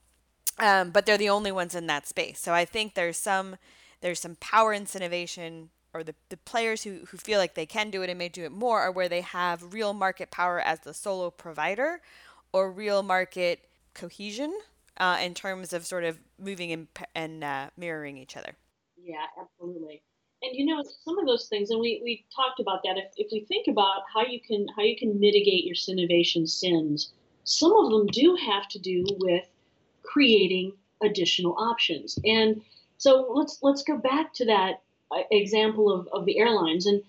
Um, 0.58 0.90
but 0.90 1.04
they're 1.04 1.18
the 1.18 1.28
only 1.28 1.52
ones 1.52 1.74
in 1.74 1.86
that 1.88 2.06
space. 2.06 2.40
So 2.40 2.54
I 2.54 2.64
think 2.64 2.94
there's 2.94 3.18
some 3.18 3.56
there's 4.00 4.20
some 4.20 4.36
power 4.36 4.72
in 4.72 4.84
sinovation 4.84 5.68
or 5.94 6.04
the, 6.04 6.14
the 6.28 6.36
players 6.36 6.82
who, 6.82 7.00
who 7.08 7.16
feel 7.16 7.38
like 7.38 7.54
they 7.54 7.66
can 7.66 7.90
do 7.90 8.02
it 8.02 8.10
and 8.10 8.18
may 8.18 8.28
do 8.28 8.44
it 8.44 8.52
more 8.52 8.80
are 8.80 8.92
where 8.92 9.08
they 9.08 9.22
have 9.22 9.72
real 9.72 9.94
market 9.94 10.30
power 10.30 10.60
as 10.60 10.80
the 10.80 10.92
solo 10.92 11.30
provider 11.30 12.00
or 12.52 12.70
real 12.70 13.02
market 13.02 13.68
cohesion 13.94 14.56
uh, 14.98 15.18
in 15.22 15.32
terms 15.32 15.72
of 15.72 15.86
sort 15.86 16.04
of 16.04 16.18
moving 16.38 16.72
and, 16.72 16.88
and 17.14 17.42
uh, 17.42 17.70
mirroring 17.76 18.18
each 18.18 18.36
other. 18.36 18.52
Yeah, 19.02 19.24
absolutely. 19.40 20.02
And 20.46 20.56
you 20.56 20.64
know 20.64 20.82
some 21.04 21.18
of 21.18 21.26
those 21.26 21.48
things 21.48 21.70
and 21.70 21.80
we, 21.80 22.00
we 22.02 22.24
talked 22.34 22.60
about 22.60 22.82
that 22.84 22.96
if, 22.96 23.12
if 23.16 23.28
we 23.32 23.40
think 23.40 23.66
about 23.68 24.02
how 24.12 24.24
you 24.24 24.40
can 24.40 24.66
how 24.76 24.82
you 24.82 24.96
can 24.96 25.18
mitigate 25.20 25.64
your 25.64 25.74
sinovation 25.74 26.48
sins 26.48 27.12
some 27.46 27.72
of 27.72 27.90
them 27.90 28.06
do 28.08 28.34
have 28.34 28.68
to 28.68 28.78
do 28.78 29.04
with 29.20 29.44
creating 30.02 30.72
additional 31.02 31.56
options. 31.58 32.18
And 32.24 32.62
so 32.98 33.26
let's 33.30 33.58
let's 33.62 33.82
go 33.82 33.96
back 33.96 34.32
to 34.34 34.46
that 34.46 34.82
uh, 35.12 35.22
example 35.30 35.92
of, 35.92 36.08
of 36.12 36.24
the 36.26 36.38
airlines. 36.38 36.86
And 36.86 37.02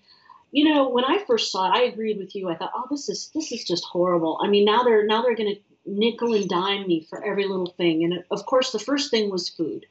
you 0.51 0.63
know 0.63 0.88
when 0.88 1.03
i 1.03 1.17
first 1.27 1.51
saw 1.51 1.67
it 1.67 1.75
i 1.75 1.84
agreed 1.84 2.17
with 2.17 2.36
you. 2.36 2.50
I 2.50 2.56
thought 2.56 2.72
oh 2.74 2.86
this 2.89 3.10
is 3.10 3.32
this 3.34 3.51
is 3.51 3.65
just 3.65 3.84
horrible. 3.84 4.39
I 4.41 4.48
mean 4.48 4.65
now 4.65 4.84
they're 4.84 5.06
now 5.06 5.22
they're 5.22 5.36
going 5.36 5.56
to 5.56 5.62
nickel 5.86 6.36
and 6.36 6.48
dime 6.48 6.88
me 6.88 7.06
for 7.10 7.24
every 7.24 7.48
little 7.48 7.74
thing. 7.77 8.03
And 8.03 8.24
of 8.29 8.46
course 8.46 8.72
the 8.72 8.79
first 8.79 9.10
thing 9.10 9.29
was 9.29 9.50
food 9.50 9.86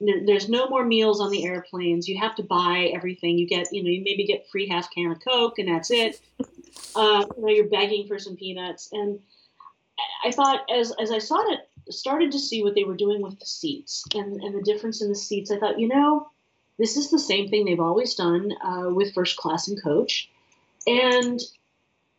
there's 0.00 0.48
no 0.48 0.68
more 0.68 0.84
meals 0.84 1.20
on 1.20 1.30
the 1.30 1.44
airplanes. 1.44 2.08
You 2.08 2.18
have 2.18 2.34
to 2.36 2.42
buy 2.42 2.90
everything. 2.94 3.36
You 3.38 3.46
get, 3.46 3.68
you 3.72 3.82
know, 3.82 3.90
you 3.90 4.02
maybe 4.02 4.24
get 4.24 4.48
free 4.50 4.68
half 4.68 4.90
can 4.90 5.10
of 5.10 5.20
Coke 5.20 5.58
and 5.58 5.68
that's 5.68 5.90
it. 5.90 6.20
Uh, 6.96 7.26
you 7.36 7.42
know, 7.42 7.48
you're 7.48 7.68
begging 7.68 8.06
for 8.08 8.18
some 8.18 8.36
peanuts. 8.36 8.88
And 8.92 9.20
I 10.24 10.30
thought 10.30 10.70
as 10.70 10.92
as 11.00 11.10
I 11.10 11.18
saw 11.18 11.52
it, 11.52 11.60
started 11.90 12.32
to 12.32 12.38
see 12.38 12.62
what 12.62 12.74
they 12.74 12.84
were 12.84 12.96
doing 12.96 13.20
with 13.20 13.38
the 13.38 13.46
seats 13.46 14.04
and, 14.14 14.40
and 14.42 14.54
the 14.54 14.62
difference 14.62 15.02
in 15.02 15.08
the 15.08 15.14
seats, 15.14 15.50
I 15.50 15.58
thought, 15.58 15.78
you 15.78 15.88
know, 15.88 16.28
this 16.78 16.96
is 16.96 17.10
the 17.10 17.18
same 17.18 17.48
thing 17.48 17.64
they've 17.64 17.80
always 17.80 18.14
done 18.14 18.52
uh, 18.62 18.88
with 18.90 19.14
first 19.14 19.36
class 19.36 19.68
and 19.68 19.82
coach. 19.82 20.30
And 20.86 21.40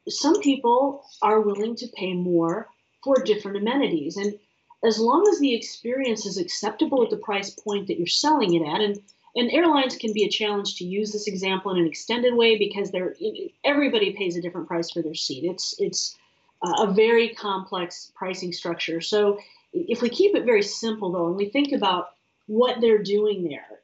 some 0.08 0.40
people 0.42 1.04
are 1.22 1.42
willing 1.42 1.76
to 1.78 1.88
pay 1.88 2.14
more 2.14 2.68
for 3.04 3.16
different 3.16 3.58
amenities. 3.58 4.18
And 4.18 4.38
as 4.84 5.00
long 5.00 5.28
as 5.30 5.40
the 5.40 5.54
experience 5.54 6.26
is 6.26 6.38
acceptable 6.38 7.04
at 7.04 7.10
the 7.10 7.18
price 7.18 7.52
point 7.52 7.88
that 7.88 7.98
you're 7.98 8.08
selling 8.08 8.56
it 8.56 8.66
at 8.68 8.82
and 8.82 9.02
and 9.36 9.50
airlines 9.52 9.96
can 9.96 10.12
be 10.12 10.26
a 10.26 10.30
challenge 10.30 10.76
to 10.76 10.84
use 10.84 11.14
this 11.14 11.28
example 11.28 11.72
in 11.72 11.80
an 11.80 11.88
extended 11.88 12.36
way 12.36 12.58
because 12.58 12.92
they're 12.92 13.16
everybody 13.64 14.12
pays 14.12 14.36
a 14.36 14.42
different 14.42 14.68
price 14.68 14.92
for 14.92 15.02
their 15.02 15.16
seat. 15.16 15.46
It's 15.46 15.76
it's 15.80 16.18
a 16.64 16.92
very 16.92 17.30
complex 17.30 18.12
pricing 18.14 18.52
structure. 18.52 19.02
So 19.02 19.40
if 19.74 20.02
we 20.02 20.10
keep 20.10 20.36
it 20.36 20.46
very 20.46 20.64
simple 20.64 21.12
though 21.12 21.28
and 21.28 21.36
we 21.36 21.50
think 21.50 21.72
about 21.72 22.10
what 22.48 22.82
they're 22.82 23.02
doing 23.02 23.44
there 23.44 23.80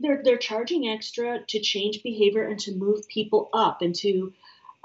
they're, 0.00 0.22
they're 0.22 0.38
charging 0.38 0.88
extra 0.88 1.40
to 1.48 1.60
change 1.60 2.02
behavior 2.02 2.44
and 2.44 2.58
to 2.58 2.74
move 2.74 3.06
people 3.08 3.50
up 3.52 3.82
and 3.82 3.94
to 3.94 4.32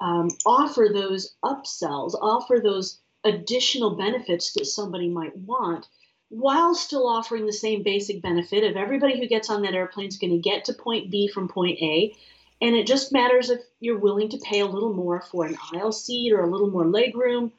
um, 0.01 0.27
offer 0.45 0.89
those 0.91 1.35
upsells 1.43 2.13
offer 2.21 2.59
those 2.61 2.99
additional 3.25 3.96
benefits 3.96 4.53
that 4.53 4.65
somebody 4.65 5.10
might 5.10 5.36
want 5.36 5.88
while 6.29 6.74
still 6.75 7.08
offering 7.08 7.46
the 7.46 7.53
same 7.53 7.84
basic 7.84 8.22
benefit 8.22 8.63
of 8.63 8.77
everybody 8.77 9.20
who 9.20 9.27
gets 9.27 9.50
on 9.50 9.62
that 9.63 9.74
airplane 9.74 10.08
is 10.08 10.17
going 10.17 10.32
to 10.32 10.39
get 10.39 10.65
to 10.65 10.74
point 10.74 11.12
B 11.12 11.27
from 11.27 11.48
point 11.48 11.79
A. 11.82 12.15
And 12.62 12.75
it 12.75 12.88
just 12.88 13.12
matters 13.12 13.50
if 13.50 13.62
you're 13.79 14.00
willing 14.00 14.29
to 14.29 14.38
pay 14.38 14.62
a 14.62 14.65
little 14.65 14.94
more 14.94 15.22
for 15.22 15.46
an 15.46 15.58
aisle 15.74 15.91
seat 15.91 16.32
or 16.32 16.41
a 16.41 16.50
little 16.50 16.70
more 16.70 16.86
legroom, 16.86 17.51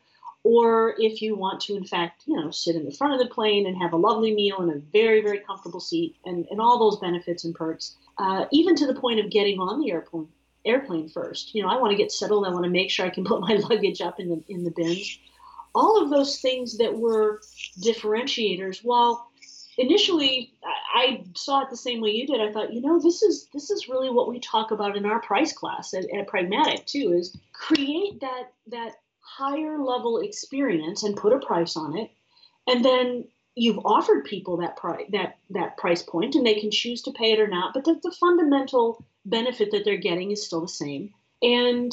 or 0.42 0.94
if 0.99 1.20
you 1.20 1.37
want 1.37 1.61
to, 1.62 1.76
in 1.76 1.85
fact, 1.85 2.23
you 2.26 2.37
know, 2.37 2.50
sit 2.50 2.76
in 2.76 2.85
the 2.85 2.94
front 2.94 3.12
of 3.12 3.18
the 3.18 3.35
plane 3.35 3.66
and 3.66 3.76
have 3.76 3.92
a 3.92 3.96
lovely 3.96 4.35
meal 4.35 4.62
in 4.62 4.70
a 4.70 4.80
very, 4.92 5.20
very 5.20 5.40
comfortable 5.40 5.80
seat 5.80 6.16
and, 6.25 6.46
and 6.50 6.61
all 6.61 6.78
those 6.78 6.99
benefits 7.00 7.44
and 7.44 7.54
perks, 7.54 7.96
uh, 8.18 8.46
even 8.52 8.75
to 8.76 8.87
the 8.87 8.94
point 8.94 9.20
of 9.20 9.30
getting 9.30 9.58
on 9.58 9.80
the 9.80 9.90
airplane 9.90 10.28
airplane 10.64 11.08
first. 11.08 11.54
You 11.54 11.62
know, 11.62 11.68
I 11.68 11.78
want 11.78 11.92
to 11.92 11.96
get 11.96 12.11
settled. 12.11 12.44
I 12.44 12.50
want 12.50 12.64
to 12.64 12.70
make 12.70 12.90
sure 12.90 13.06
I 13.06 13.11
can 13.11 13.25
put 13.25 13.40
my 13.40 13.54
luggage 13.70 14.00
up 14.00 14.18
in 14.18 14.28
the 14.28 14.42
in 14.49 14.64
the 14.64 14.70
bins 14.70 15.18
all 15.76 16.02
of 16.02 16.11
those 16.11 16.40
things 16.40 16.78
that 16.78 16.97
were 16.97 17.40
differentiators. 17.80 18.80
While 18.83 19.30
initially 19.78 20.52
I 20.95 21.25
saw 21.35 21.62
it 21.62 21.71
the 21.71 21.76
same 21.76 22.00
way 22.00 22.11
you 22.11 22.26
did, 22.26 22.40
I 22.40 22.52
thought, 22.52 22.73
you 22.73 22.80
know, 22.80 22.99
this 22.99 23.23
is 23.23 23.49
this 23.52 23.71
is 23.71 23.88
really 23.88 24.11
what 24.11 24.28
we 24.28 24.40
talk 24.40 24.71
about 24.71 24.97
in 24.97 25.04
our 25.04 25.21
price 25.21 25.52
class 25.52 25.95
at, 25.95 26.06
at 26.11 26.26
Pragmatic 26.26 26.87
too, 26.87 27.12
is 27.12 27.37
create 27.52 28.21
that 28.21 28.52
that 28.68 28.95
higher 29.21 29.78
level 29.78 30.18
experience 30.18 31.02
and 31.02 31.16
put 31.16 31.33
a 31.33 31.47
price 31.47 31.76
on 31.76 31.97
it, 31.97 32.11
and 32.66 32.85
then 32.85 33.25
you've 33.54 33.85
offered 33.85 34.25
people 34.25 34.59
that 34.59 34.76
price 34.76 35.06
that 35.12 35.38
that 35.50 35.76
price 35.76 36.02
point 36.02 36.35
and 36.35 36.47
they 36.47 36.61
can 36.61 36.71
choose 36.71 37.02
to 37.02 37.12
pay 37.12 37.33
it 37.33 37.40
or 37.40 37.49
not 37.49 37.73
but 37.73 37.85
the, 37.85 37.99
the 38.02 38.14
fundamental 38.21 39.02
benefit 39.26 39.71
that 39.71 39.83
they're 39.85 39.97
getting 39.97 40.30
is 40.30 40.45
still 40.45 40.62
the 40.62 40.68
same. 40.68 41.12
And 41.42 41.92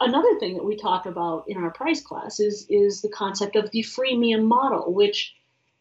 another 0.00 0.38
thing 0.38 0.54
that 0.54 0.64
we 0.64 0.76
talk 0.76 1.06
about 1.06 1.44
in 1.48 1.56
our 1.56 1.70
price 1.70 2.00
class 2.00 2.40
is 2.40 2.66
is 2.68 3.02
the 3.02 3.08
concept 3.08 3.56
of 3.56 3.70
the 3.70 3.82
freemium 3.82 4.44
model, 4.44 4.92
which 4.92 5.34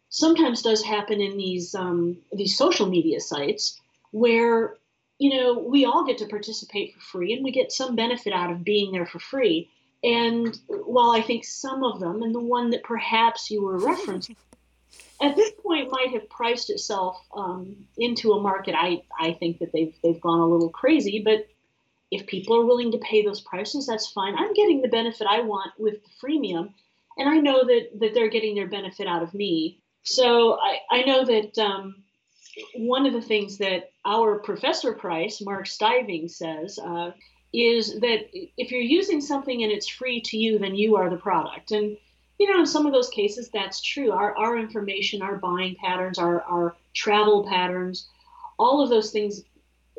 sometimes 0.09 0.61
does 0.61 0.83
happen 0.83 1.21
in 1.21 1.37
these 1.37 1.73
um, 1.75 2.17
these 2.31 2.57
social 2.57 2.87
media 2.87 3.19
sites 3.19 3.79
where 4.11 4.75
you 5.19 5.35
know 5.35 5.57
we 5.59 5.85
all 5.85 6.05
get 6.05 6.17
to 6.19 6.27
participate 6.27 6.93
for 6.93 6.99
free 6.99 7.33
and 7.33 7.43
we 7.43 7.51
get 7.51 7.71
some 7.71 7.95
benefit 7.95 8.33
out 8.33 8.51
of 8.51 8.63
being 8.63 8.91
there 8.91 9.05
for 9.05 9.19
free. 9.19 9.69
And 10.03 10.57
while 10.67 11.11
I 11.11 11.21
think 11.21 11.45
some 11.45 11.81
of 11.83 12.01
them, 12.01 12.23
and 12.23 12.35
the 12.35 12.39
one 12.39 12.71
that 12.71 12.83
perhaps 12.83 13.49
you 13.49 13.63
were 13.63 13.79
referencing, 13.79 14.35
at 15.21 15.37
this 15.37 15.51
point 15.63 15.89
might 15.89 16.09
have 16.09 16.29
priced 16.29 16.69
itself 16.69 17.17
um, 17.33 17.77
into 17.97 18.33
a 18.33 18.41
market, 18.41 18.75
I, 18.77 19.03
I 19.17 19.31
think 19.31 19.59
that 19.59 19.71
they've 19.71 19.95
they've 20.03 20.19
gone 20.19 20.41
a 20.41 20.45
little 20.45 20.69
crazy, 20.69 21.21
but 21.23 21.47
if 22.15 22.27
people 22.27 22.55
are 22.55 22.65
willing 22.65 22.91
to 22.91 22.97
pay 22.99 23.23
those 23.23 23.41
prices, 23.41 23.87
that's 23.87 24.11
fine. 24.11 24.35
I'm 24.37 24.53
getting 24.53 24.81
the 24.81 24.87
benefit 24.87 25.27
I 25.27 25.41
want 25.41 25.71
with 25.77 25.95
the 26.03 26.09
freemium, 26.21 26.73
and 27.17 27.29
I 27.29 27.37
know 27.37 27.63
that 27.63 27.99
that 27.99 28.13
they're 28.13 28.29
getting 28.29 28.55
their 28.55 28.67
benefit 28.67 29.07
out 29.07 29.23
of 29.23 29.33
me. 29.33 29.79
So 30.03 30.59
I, 30.59 30.79
I 30.91 31.01
know 31.03 31.25
that 31.25 31.57
um, 31.57 32.03
one 32.75 33.05
of 33.05 33.13
the 33.13 33.21
things 33.21 33.57
that 33.59 33.91
our 34.05 34.39
professor 34.39 34.93
price, 34.93 35.41
Mark 35.41 35.65
Stiving, 35.65 36.29
says 36.29 36.77
uh, 36.79 37.11
is 37.53 37.99
that 37.99 38.29
if 38.57 38.71
you're 38.71 38.81
using 38.81 39.21
something 39.21 39.63
and 39.63 39.71
it's 39.71 39.87
free 39.87 40.21
to 40.21 40.37
you, 40.37 40.59
then 40.59 40.75
you 40.75 40.95
are 40.97 41.09
the 41.09 41.17
product. 41.17 41.71
And 41.71 41.97
you 42.39 42.51
know, 42.51 42.59
in 42.59 42.65
some 42.65 42.85
of 42.85 42.93
those 42.93 43.09
cases, 43.09 43.49
that's 43.53 43.81
true. 43.81 44.11
Our, 44.11 44.35
our 44.35 44.57
information, 44.57 45.21
our 45.21 45.35
buying 45.35 45.75
patterns, 45.75 46.17
our, 46.17 46.41
our 46.41 46.75
travel 46.93 47.47
patterns, 47.47 48.09
all 48.57 48.81
of 48.81 48.89
those 48.89 49.11
things, 49.11 49.43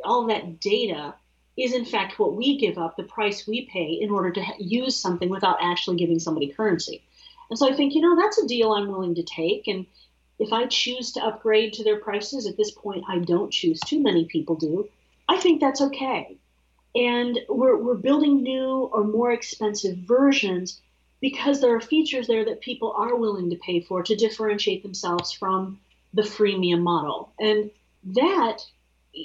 all 0.05 0.23
of 0.23 0.29
that 0.29 0.61
data 0.61 1.15
is 1.57 1.73
in 1.73 1.85
fact 1.85 2.19
what 2.19 2.35
we 2.35 2.59
give 2.59 2.79
up, 2.79 2.97
the 2.97 3.05
price 3.05 3.47
we 3.47 3.67
pay 3.67 3.99
in 4.01 4.11
order 4.11 4.31
to 4.33 4.45
use 4.59 4.97
something 4.97 5.29
without 5.29 5.59
actually 5.61 5.97
giving 5.97 6.19
somebody 6.19 6.49
currency. 6.49 7.03
And 7.51 7.59
so 7.59 7.71
I 7.71 7.75
think, 7.75 7.95
you 7.95 8.01
know, 8.01 8.17
that's 8.17 8.39
a 8.39 8.47
deal 8.47 8.73
I'm 8.73 8.89
willing 8.89 9.15
to 9.15 9.23
take. 9.23 9.69
And 9.69 9.87
if 10.39 10.53
I 10.53 10.67
choose 10.67 11.13
to 11.13 11.25
upgrade 11.25 11.75
to 11.75 11.85
their 11.85 12.01
prices, 12.01 12.47
at 12.47 12.57
this 12.57 12.73
point, 12.73 13.05
I 13.09 13.19
don't 13.19 13.53
choose, 13.53 13.79
too 13.81 14.03
many 14.03 14.25
people 14.25 14.57
do. 14.57 14.89
I 15.29 15.39
think 15.39 15.61
that's 15.61 15.81
okay. 15.81 16.37
And 16.95 17.39
we're, 17.49 17.77
we're 17.77 17.95
building 17.95 18.43
new 18.43 18.91
or 18.93 19.05
more 19.05 19.33
expensive 19.33 19.99
versions 19.99 20.81
because 21.21 21.61
there 21.61 21.75
are 21.75 21.81
features 21.81 22.27
there 22.27 22.45
that 22.45 22.61
people 22.61 22.93
are 22.93 23.17
willing 23.17 23.51
to 23.51 23.57
pay 23.57 23.81
for 23.81 24.03
to 24.03 24.17
differentiate 24.17 24.83
themselves 24.83 25.33
from 25.33 25.81
the 26.13 26.23
freemium 26.23 26.83
model. 26.83 27.33
And 27.39 27.71
that 28.05 28.59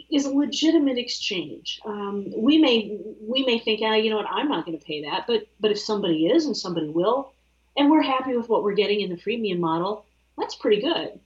is 0.10 0.25
a 0.25 0.31
legitimate 0.31 0.98
exchange. 0.98 1.79
Um, 1.86 2.31
we 2.36 2.58
may 2.58 3.00
we 3.22 3.46
may 3.46 3.60
think, 3.60 3.81
ah, 3.84 3.96
you 3.96 4.10
know 4.10 4.17
what, 4.17 4.29
I'm 4.29 4.48
not 4.48 4.65
going 4.65 4.77
to 4.77 4.86
pay 4.86 5.03
that, 5.03 5.25
but 5.27 5.48
but 5.60 5.72
if 5.72 5.79
somebody 5.79 6.27
is 6.27 6.46
and 6.46 6.55
somebody 6.55 6.89
will, 6.89 7.34
and 7.77 7.89
we're 7.89 8.01
happy 8.01 8.36
with 8.36 8.50
what 8.50 8.63
we're 8.63 8.74
getting 8.74 9.01
in 9.01 9.10
the 9.10 9.17
freemium 9.17 9.60
model, 9.60 10.05
that's 10.38 10.55
pretty 10.55 10.81
good. 10.81 11.19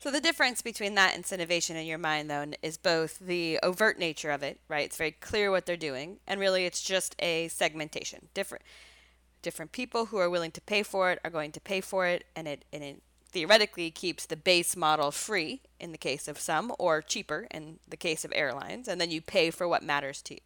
So 0.00 0.12
the 0.12 0.20
difference 0.20 0.62
between 0.62 0.94
that 0.94 1.14
Sinovation 1.22 1.74
in 1.74 1.84
your 1.84 1.98
mind, 1.98 2.30
though, 2.30 2.46
is 2.62 2.76
both 2.76 3.18
the 3.18 3.58
overt 3.64 3.98
nature 3.98 4.30
of 4.30 4.44
it, 4.44 4.60
right? 4.68 4.84
It's 4.84 4.96
very 4.96 5.10
clear 5.10 5.50
what 5.50 5.66
they're 5.66 5.76
doing, 5.76 6.18
and 6.26 6.38
really, 6.38 6.66
it's 6.66 6.82
just 6.82 7.16
a 7.18 7.48
segmentation. 7.48 8.28
Different 8.34 8.64
different 9.40 9.70
people 9.70 10.06
who 10.06 10.18
are 10.18 10.28
willing 10.28 10.50
to 10.50 10.60
pay 10.60 10.82
for 10.82 11.12
it 11.12 11.20
are 11.24 11.30
going 11.30 11.52
to 11.52 11.60
pay 11.60 11.80
for 11.80 12.06
it, 12.06 12.24
and 12.36 12.46
it 12.46 12.64
and 12.72 12.82
it 12.82 13.02
theoretically 13.30 13.90
keeps 13.90 14.26
the 14.26 14.36
base 14.36 14.76
model 14.76 15.10
free 15.10 15.60
in 15.78 15.92
the 15.92 15.98
case 15.98 16.28
of 16.28 16.38
some 16.38 16.72
or 16.78 17.02
cheaper 17.02 17.46
in 17.50 17.78
the 17.86 17.96
case 17.96 18.24
of 18.24 18.32
airlines 18.34 18.88
and 18.88 19.00
then 19.00 19.10
you 19.10 19.20
pay 19.20 19.50
for 19.50 19.68
what 19.68 19.82
matters 19.82 20.22
to 20.22 20.34
you. 20.34 20.40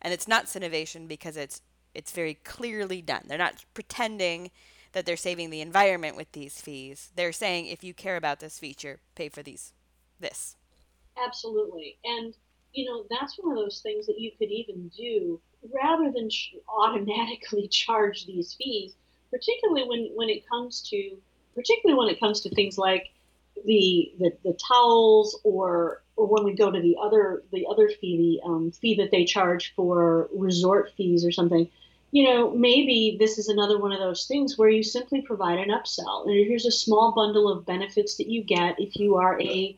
And 0.00 0.12
it's 0.12 0.28
not 0.28 0.46
sinovation 0.46 1.08
because 1.08 1.36
it's 1.36 1.62
it's 1.94 2.12
very 2.12 2.34
clearly 2.34 3.02
done. 3.02 3.24
They're 3.26 3.36
not 3.36 3.64
pretending 3.74 4.50
that 4.92 5.04
they're 5.04 5.16
saving 5.16 5.50
the 5.50 5.60
environment 5.60 6.16
with 6.16 6.32
these 6.32 6.60
fees. 6.60 7.10
They're 7.14 7.32
saying 7.32 7.66
if 7.66 7.84
you 7.84 7.92
care 7.92 8.16
about 8.16 8.40
this 8.40 8.58
feature 8.58 9.00
pay 9.14 9.28
for 9.28 9.42
these 9.42 9.72
this. 10.20 10.56
Absolutely. 11.22 11.98
And 12.04 12.34
you 12.72 12.86
know 12.86 13.04
that's 13.10 13.36
one 13.38 13.56
of 13.56 13.62
those 13.62 13.80
things 13.80 14.06
that 14.06 14.18
you 14.18 14.30
could 14.38 14.50
even 14.50 14.88
do 14.96 15.40
rather 15.74 16.10
than 16.10 16.28
automatically 16.68 17.68
charge 17.70 18.26
these 18.26 18.54
fees 18.54 18.94
particularly 19.30 19.84
when 19.88 20.10
when 20.14 20.28
it 20.28 20.48
comes 20.48 20.80
to 20.90 21.16
particularly 21.54 21.98
when 21.98 22.08
it 22.08 22.20
comes 22.20 22.40
to 22.40 22.50
things 22.50 22.78
like 22.78 23.10
the 23.64 24.12
the, 24.18 24.32
the 24.44 24.58
towels 24.68 25.38
or 25.44 26.02
or 26.16 26.26
when 26.26 26.44
we 26.44 26.54
go 26.54 26.70
to 26.70 26.80
the 26.80 26.96
other 27.00 27.42
the 27.52 27.66
other 27.70 27.88
fee 27.88 28.40
the 28.42 28.48
um, 28.48 28.70
fee 28.70 28.94
that 28.96 29.10
they 29.10 29.24
charge 29.24 29.72
for 29.74 30.28
resort 30.34 30.92
fees 30.96 31.24
or 31.24 31.32
something 31.32 31.68
you 32.10 32.24
know 32.24 32.50
maybe 32.50 33.16
this 33.18 33.38
is 33.38 33.48
another 33.48 33.78
one 33.78 33.92
of 33.92 34.00
those 34.00 34.26
things 34.26 34.58
where 34.58 34.68
you 34.68 34.82
simply 34.82 35.22
provide 35.22 35.58
an 35.58 35.70
upsell 35.70 36.26
and 36.26 36.34
here's 36.34 36.66
a 36.66 36.70
small 36.70 37.12
bundle 37.12 37.50
of 37.50 37.66
benefits 37.66 38.16
that 38.16 38.28
you 38.28 38.42
get 38.42 38.78
if 38.80 38.96
you 38.96 39.16
are 39.16 39.40
a 39.40 39.76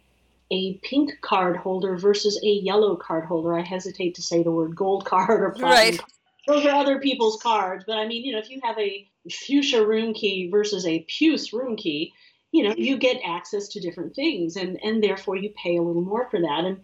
a 0.50 0.74
pink 0.82 1.20
card 1.20 1.56
holder 1.56 1.96
versus 1.96 2.38
a 2.42 2.46
yellow 2.46 2.96
card 2.96 3.24
holder. 3.24 3.58
I 3.58 3.62
hesitate 3.62 4.14
to 4.16 4.22
say 4.22 4.42
the 4.42 4.50
word 4.50 4.76
gold 4.76 5.04
card 5.04 5.42
or 5.42 5.50
platinum. 5.50 5.70
Right. 5.70 5.98
Card. 5.98 6.10
Those 6.46 6.66
are 6.66 6.74
other 6.74 7.00
people's 7.00 7.40
cards, 7.42 7.84
but 7.86 7.96
I 7.96 8.06
mean, 8.06 8.24
you 8.24 8.32
know, 8.32 8.38
if 8.38 8.50
you 8.50 8.60
have 8.62 8.78
a 8.78 9.08
fuchsia 9.30 9.84
room 9.84 10.12
key 10.12 10.50
versus 10.50 10.86
a 10.86 11.06
puce 11.08 11.52
room 11.52 11.76
key, 11.76 12.12
you 12.52 12.62
know, 12.62 12.74
you 12.76 12.98
get 12.98 13.20
access 13.24 13.68
to 13.68 13.80
different 13.80 14.14
things, 14.14 14.56
and 14.56 14.78
and 14.82 15.02
therefore 15.02 15.36
you 15.36 15.52
pay 15.62 15.76
a 15.76 15.82
little 15.82 16.02
more 16.02 16.28
for 16.30 16.40
that. 16.40 16.64
And 16.64 16.80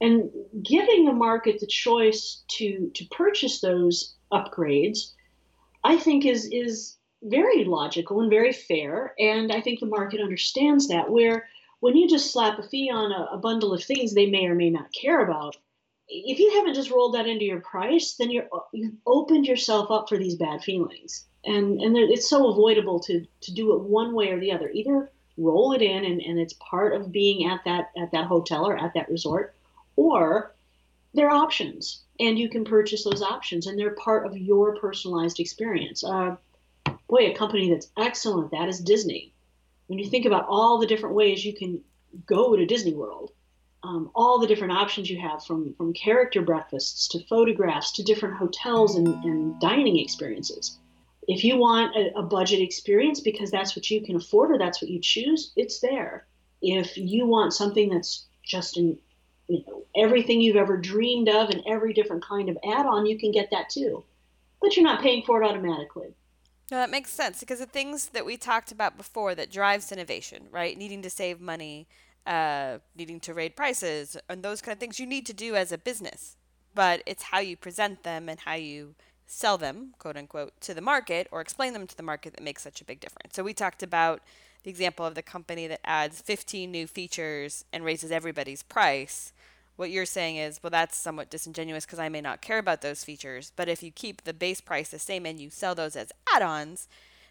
and 0.00 0.30
giving 0.62 1.04
the 1.04 1.12
market 1.12 1.60
the 1.60 1.66
choice 1.66 2.42
to 2.58 2.90
to 2.94 3.04
purchase 3.06 3.60
those 3.60 4.16
upgrades, 4.32 5.12
I 5.84 5.96
think 5.96 6.26
is 6.26 6.48
is 6.52 6.96
very 7.22 7.64
logical 7.64 8.20
and 8.20 8.30
very 8.30 8.52
fair. 8.52 9.14
And 9.18 9.50
I 9.50 9.60
think 9.60 9.80
the 9.80 9.86
market 9.86 10.20
understands 10.20 10.88
that. 10.88 11.10
Where 11.10 11.48
when 11.80 11.96
you 11.96 12.08
just 12.08 12.32
slap 12.32 12.58
a 12.58 12.62
fee 12.62 12.90
on 12.90 13.12
a, 13.12 13.36
a, 13.36 13.38
bundle 13.38 13.72
of 13.72 13.84
things 13.84 14.14
they 14.14 14.26
may 14.26 14.46
or 14.46 14.54
may 14.54 14.70
not 14.70 14.92
care 14.92 15.22
about, 15.22 15.56
if 16.08 16.38
you 16.38 16.52
haven't 16.54 16.74
just 16.74 16.90
rolled 16.90 17.14
that 17.14 17.26
into 17.26 17.44
your 17.44 17.60
price, 17.60 18.14
then 18.14 18.30
you're 18.30 18.48
you've 18.72 18.94
opened 19.06 19.46
yourself 19.46 19.90
up 19.90 20.08
for 20.08 20.18
these 20.18 20.36
bad 20.36 20.62
feelings. 20.62 21.26
And 21.44 21.80
and 21.80 21.96
it's 21.96 22.28
so 22.28 22.50
avoidable 22.50 23.00
to 23.00 23.26
to 23.42 23.54
do 23.54 23.74
it 23.74 23.82
one 23.82 24.14
way 24.14 24.30
or 24.30 24.40
the 24.40 24.52
other. 24.52 24.70
Either 24.70 25.10
roll 25.36 25.72
it 25.72 25.82
in 25.82 26.04
and, 26.04 26.20
and 26.20 26.38
it's 26.38 26.54
part 26.54 26.94
of 26.94 27.10
being 27.10 27.50
at 27.50 27.64
that 27.64 27.90
at 27.96 28.12
that 28.12 28.26
hotel 28.26 28.66
or 28.66 28.76
at 28.76 28.94
that 28.94 29.10
resort, 29.10 29.54
or 29.96 30.54
there 31.12 31.28
are 31.28 31.36
options 31.36 32.02
and 32.20 32.38
you 32.38 32.48
can 32.48 32.64
purchase 32.64 33.04
those 33.04 33.22
options 33.22 33.66
and 33.66 33.78
they're 33.78 33.94
part 33.94 34.26
of 34.26 34.36
your 34.36 34.76
personalized 34.76 35.40
experience. 35.40 36.04
Uh, 36.04 36.36
boy, 37.08 37.30
a 37.30 37.34
company 37.34 37.70
that's 37.70 37.90
excellent 37.96 38.46
at 38.46 38.58
that 38.58 38.68
is 38.68 38.80
Disney. 38.80 39.32
When 39.86 39.98
you 39.98 40.08
think 40.08 40.26
about 40.26 40.46
all 40.48 40.78
the 40.78 40.86
different 40.86 41.14
ways 41.14 41.44
you 41.44 41.54
can 41.54 41.80
go 42.26 42.56
to 42.56 42.66
Disney 42.66 42.94
World, 42.94 43.32
um, 43.84 44.10
all 44.14 44.38
the 44.38 44.46
different 44.46 44.72
options 44.72 45.10
you 45.10 45.20
have 45.20 45.44
from, 45.44 45.74
from 45.74 45.92
character 45.92 46.40
breakfasts 46.40 47.06
to 47.08 47.24
photographs 47.26 47.92
to 47.92 48.02
different 48.02 48.36
hotels 48.36 48.96
and, 48.96 49.06
and 49.24 49.60
dining 49.60 49.98
experiences. 49.98 50.78
If 51.28 51.44
you 51.44 51.58
want 51.58 51.94
a, 51.94 52.18
a 52.18 52.22
budget 52.22 52.60
experience 52.60 53.20
because 53.20 53.50
that's 53.50 53.76
what 53.76 53.90
you 53.90 54.02
can 54.04 54.16
afford 54.16 54.50
or 54.50 54.58
that's 54.58 54.80
what 54.80 54.90
you 54.90 55.00
choose, 55.00 55.52
it's 55.54 55.80
there. 55.80 56.26
If 56.62 56.96
you 56.96 57.26
want 57.26 57.52
something 57.52 57.90
that's 57.90 58.24
just 58.42 58.78
in 58.78 58.98
you 59.48 59.62
know 59.66 59.84
everything 59.94 60.40
you've 60.40 60.56
ever 60.56 60.78
dreamed 60.78 61.28
of 61.28 61.50
and 61.50 61.62
every 61.66 61.92
different 61.92 62.24
kind 62.24 62.48
of 62.48 62.56
add-on, 62.66 63.04
you 63.04 63.18
can 63.18 63.30
get 63.30 63.50
that 63.50 63.68
too. 63.68 64.02
But 64.62 64.76
you're 64.76 64.84
not 64.84 65.02
paying 65.02 65.22
for 65.22 65.42
it 65.42 65.46
automatically. 65.46 66.14
No, 66.70 66.78
that 66.78 66.90
makes 66.90 67.10
sense 67.10 67.40
because 67.40 67.58
the 67.58 67.66
things 67.66 68.08
that 68.10 68.24
we 68.24 68.38
talked 68.38 68.72
about 68.72 68.96
before 68.96 69.34
that 69.34 69.50
drives 69.50 69.92
innovation, 69.92 70.48
right? 70.50 70.78
Needing 70.78 71.02
to 71.02 71.10
save 71.10 71.38
money, 71.38 71.86
uh, 72.26 72.78
needing 72.96 73.20
to 73.20 73.34
raise 73.34 73.52
prices, 73.52 74.16
and 74.28 74.42
those 74.42 74.60
kind 74.60 74.74
of 74.74 74.80
things 74.80 74.98
you 74.98 75.06
need 75.06 75.26
to 75.26 75.32
do 75.32 75.54
as 75.54 75.72
a 75.72 75.78
business. 75.78 76.36
But 76.74 77.02
it's 77.06 77.24
how 77.24 77.38
you 77.38 77.56
present 77.56 78.02
them 78.02 78.28
and 78.28 78.40
how 78.40 78.54
you 78.54 78.94
sell 79.26 79.56
them, 79.56 79.94
quote 79.98 80.16
unquote, 80.16 80.60
to 80.62 80.74
the 80.74 80.80
market 80.80 81.28
or 81.30 81.40
explain 81.40 81.72
them 81.72 81.86
to 81.86 81.96
the 81.96 82.02
market 82.02 82.34
that 82.34 82.42
makes 82.42 82.62
such 82.62 82.80
a 82.80 82.84
big 82.84 83.00
difference. 83.00 83.36
So 83.36 83.42
we 83.42 83.54
talked 83.54 83.82
about 83.82 84.22
the 84.64 84.70
example 84.70 85.06
of 85.06 85.14
the 85.14 85.22
company 85.22 85.66
that 85.66 85.80
adds 85.84 86.20
15 86.20 86.70
new 86.70 86.86
features 86.86 87.64
and 87.72 87.84
raises 87.84 88.10
everybody's 88.10 88.62
price 88.62 89.32
what 89.76 89.90
you're 89.90 90.06
saying 90.06 90.36
is, 90.36 90.62
well, 90.62 90.70
that's 90.70 90.96
somewhat 90.96 91.30
disingenuous 91.30 91.84
because 91.84 91.98
I 91.98 92.08
may 92.08 92.20
not 92.20 92.40
care 92.40 92.58
about 92.58 92.80
those 92.80 93.04
features. 93.04 93.52
But 93.56 93.68
if 93.68 93.82
you 93.82 93.90
keep 93.90 94.22
the 94.22 94.32
base 94.32 94.60
price 94.60 94.90
the 94.90 94.98
same 94.98 95.26
and 95.26 95.40
you 95.40 95.50
sell 95.50 95.74
those 95.74 95.96
as 95.96 96.12
add 96.32 96.42
ons, 96.42 96.88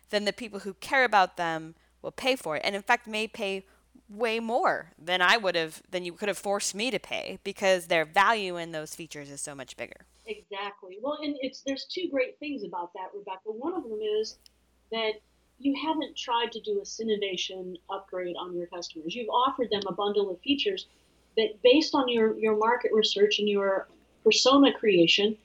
then 0.09 0.25
the 0.25 0.33
people 0.33 0.59
who 0.59 0.73
care 0.75 1.05
about 1.05 1.37
them 1.37 1.75
will 2.01 2.11
pay 2.11 2.35
for 2.35 2.57
it. 2.57 2.61
And 2.65 2.75
in 2.75 2.81
fact, 2.81 3.07
may 3.07 3.27
pay 3.27 3.65
way 4.13 4.39
more 4.39 4.91
than 4.97 5.21
I 5.21 5.37
would 5.37 5.55
have, 5.55 5.81
than 5.89 6.05
you 6.05 6.13
could 6.13 6.27
have 6.27 6.37
forced 6.37 6.75
me 6.75 6.91
to 6.91 6.99
pay 6.99 7.39
because 7.43 7.87
their 7.87 8.05
value 8.05 8.57
in 8.57 8.71
those 8.71 8.95
features 8.95 9.29
is 9.29 9.41
so 9.41 9.55
much 9.55 9.75
bigger. 9.75 10.05
Exactly. 10.25 10.99
Well, 11.01 11.19
and 11.21 11.35
it's 11.41 11.61
there's 11.61 11.85
two 11.85 12.07
great 12.09 12.39
things 12.39 12.63
about 12.63 12.93
that, 12.93 13.09
Rebecca. 13.13 13.41
One 13.45 13.73
of 13.73 13.83
them 13.83 13.99
is 14.21 14.37
that 14.91 15.13
you 15.59 15.75
haven't 15.81 16.15
tried 16.15 16.51
to 16.51 16.61
do 16.61 16.79
a 16.79 16.83
Sinovation 16.83 17.75
upgrade 17.89 18.35
on 18.37 18.55
your 18.55 18.67
customers. 18.67 19.15
You've 19.15 19.29
offered 19.29 19.69
them 19.69 19.81
a 19.87 19.93
bundle 19.93 20.29
of 20.29 20.39
features 20.41 20.87
that 21.37 21.61
based 21.63 21.95
on 21.95 22.09
your, 22.09 22.37
your 22.37 22.57
market 22.57 22.91
research 22.93 23.39
and 23.39 23.49
your 23.49 23.87
persona 24.23 24.73
creation, 24.73 25.37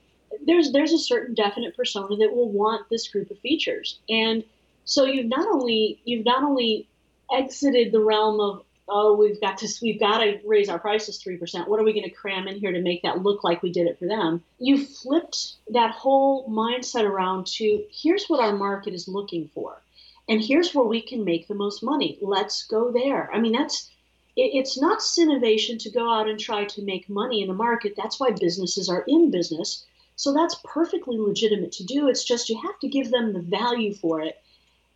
there's 0.45 0.71
there's 0.71 0.93
a 0.93 0.99
certain 0.99 1.33
definite 1.33 1.75
persona 1.75 2.15
that 2.17 2.33
will 2.33 2.49
want 2.49 2.89
this 2.89 3.07
group 3.07 3.31
of 3.31 3.39
features. 3.39 3.99
And 4.09 4.43
so 4.85 5.05
you've 5.05 5.27
not 5.27 5.47
only 5.47 5.99
you've 6.05 6.25
not 6.25 6.43
only 6.43 6.87
exited 7.33 7.91
the 7.91 8.03
realm 8.03 8.39
of 8.39 8.63
oh 8.87 9.15
we've 9.15 9.39
got 9.39 9.57
to 9.59 9.67
we've 9.81 9.99
got 9.99 10.19
to 10.19 10.39
raise 10.45 10.69
our 10.69 10.79
prices 10.79 11.17
three 11.17 11.37
percent. 11.37 11.67
What 11.67 11.79
are 11.79 11.83
we 11.83 11.93
going 11.93 12.09
to 12.09 12.09
cram 12.09 12.47
in 12.47 12.59
here 12.59 12.71
to 12.71 12.81
make 12.81 13.03
that 13.03 13.21
look 13.21 13.43
like 13.43 13.61
we 13.61 13.71
did 13.71 13.87
it 13.87 13.99
for 13.99 14.07
them? 14.07 14.43
You 14.57 14.85
flipped 14.85 15.53
that 15.69 15.91
whole 15.91 16.47
mindset 16.49 17.03
around 17.03 17.47
to 17.57 17.85
here's 17.91 18.25
what 18.27 18.43
our 18.43 18.55
market 18.55 18.93
is 18.93 19.07
looking 19.07 19.49
for, 19.53 19.81
and 20.27 20.41
here's 20.41 20.73
where 20.73 20.85
we 20.85 21.01
can 21.01 21.23
make 21.23 21.47
the 21.47 21.55
most 21.55 21.83
money. 21.83 22.17
Let's 22.21 22.65
go 22.65 22.91
there. 22.91 23.29
I 23.33 23.39
mean 23.39 23.53
that's 23.53 23.89
it's 24.35 24.79
not 24.79 25.01
innovation 25.17 25.77
to 25.79 25.91
go 25.91 26.11
out 26.13 26.29
and 26.29 26.39
try 26.39 26.63
to 26.63 26.81
make 26.81 27.09
money 27.09 27.41
in 27.41 27.47
the 27.47 27.53
market. 27.53 27.93
That's 27.97 28.19
why 28.19 28.31
businesses 28.31 28.87
are 28.87 29.03
in 29.07 29.31
business. 29.31 29.85
So 30.15 30.33
that's 30.33 30.55
perfectly 30.63 31.17
legitimate 31.17 31.71
to 31.73 31.83
do. 31.83 32.07
It's 32.07 32.23
just 32.23 32.49
you 32.49 32.59
have 32.61 32.79
to 32.79 32.87
give 32.87 33.11
them 33.11 33.33
the 33.33 33.41
value 33.41 33.93
for 33.93 34.21
it. 34.21 34.41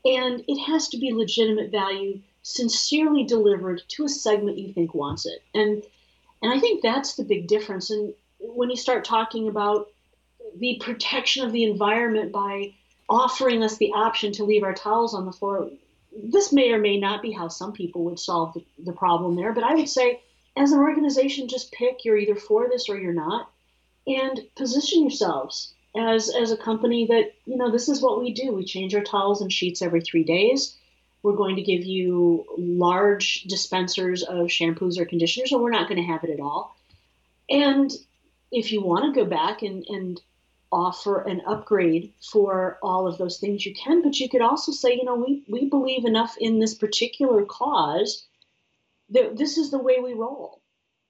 And 0.05 0.43
it 0.47 0.59
has 0.65 0.89
to 0.89 0.97
be 0.97 1.13
legitimate 1.13 1.71
value, 1.71 2.21
sincerely 2.41 3.23
delivered 3.23 3.81
to 3.89 4.05
a 4.05 4.09
segment 4.09 4.57
you 4.57 4.73
think 4.73 4.93
wants 4.93 5.25
it. 5.25 5.41
And 5.53 5.83
and 6.41 6.51
I 6.51 6.59
think 6.59 6.81
that's 6.81 7.15
the 7.15 7.23
big 7.23 7.47
difference. 7.47 7.89
And 7.89 8.13
when 8.39 8.69
you 8.69 8.75
start 8.75 9.05
talking 9.05 9.47
about 9.47 9.87
the 10.57 10.77
protection 10.83 11.45
of 11.45 11.53
the 11.53 11.63
environment 11.63 12.33
by 12.33 12.73
offering 13.07 13.63
us 13.63 13.77
the 13.77 13.93
option 13.93 14.33
to 14.33 14.43
leave 14.43 14.63
our 14.63 14.73
towels 14.73 15.13
on 15.13 15.25
the 15.25 15.31
floor, 15.31 15.69
this 16.11 16.51
may 16.51 16.71
or 16.71 16.79
may 16.79 16.99
not 16.99 17.21
be 17.21 17.31
how 17.31 17.47
some 17.47 17.71
people 17.71 18.03
would 18.03 18.19
solve 18.19 18.53
the, 18.53 18.65
the 18.83 18.91
problem 18.91 19.35
there, 19.35 19.53
but 19.53 19.63
I 19.63 19.75
would 19.75 19.89
say 19.89 20.21
as 20.55 20.71
an 20.71 20.79
organization, 20.79 21.47
just 21.47 21.71
pick 21.71 22.05
you're 22.05 22.17
either 22.17 22.35
for 22.35 22.67
this 22.69 22.89
or 22.89 22.97
you're 22.97 23.13
not, 23.13 23.49
and 24.05 24.41
position 24.55 25.01
yourselves 25.01 25.73
as 25.95 26.33
as 26.33 26.51
a 26.51 26.57
company 26.57 27.07
that 27.07 27.33
you 27.45 27.57
know 27.57 27.71
this 27.71 27.89
is 27.89 28.01
what 28.01 28.19
we 28.19 28.33
do. 28.33 28.51
We 28.51 28.65
change 28.65 28.95
our 28.95 29.03
towels 29.03 29.41
and 29.41 29.51
sheets 29.51 29.81
every 29.81 30.01
three 30.01 30.23
days. 30.23 30.75
We're 31.21 31.35
going 31.35 31.55
to 31.55 31.61
give 31.61 31.85
you 31.85 32.45
large 32.57 33.43
dispensers 33.43 34.23
of 34.23 34.47
shampoos 34.47 34.99
or 34.99 35.05
conditioners, 35.05 35.53
or 35.53 35.61
we're 35.61 35.69
not 35.69 35.87
going 35.87 36.01
to 36.01 36.07
have 36.07 36.23
it 36.23 36.29
at 36.29 36.41
all. 36.41 36.75
And 37.49 37.91
if 38.51 38.71
you 38.71 38.81
want 38.81 39.13
to 39.13 39.19
go 39.19 39.25
back 39.25 39.61
and 39.61 39.85
and 39.87 40.21
offer 40.71 41.21
an 41.21 41.41
upgrade 41.45 42.11
for 42.31 42.79
all 42.81 43.07
of 43.07 43.19
those 43.19 43.37
things 43.37 43.63
you 43.63 43.75
can 43.75 44.01
but 44.01 44.19
you 44.19 44.27
could 44.27 44.41
also 44.41 44.71
say 44.71 44.95
you 44.95 45.05
know 45.05 45.15
we, 45.15 45.43
we 45.47 45.69
believe 45.69 46.03
enough 46.03 46.35
in 46.39 46.57
this 46.57 46.73
particular 46.73 47.45
cause 47.45 48.25
that 49.11 49.37
this 49.37 49.59
is 49.59 49.69
the 49.69 49.77
way 49.77 49.99
we 49.99 50.13
roll 50.13 50.59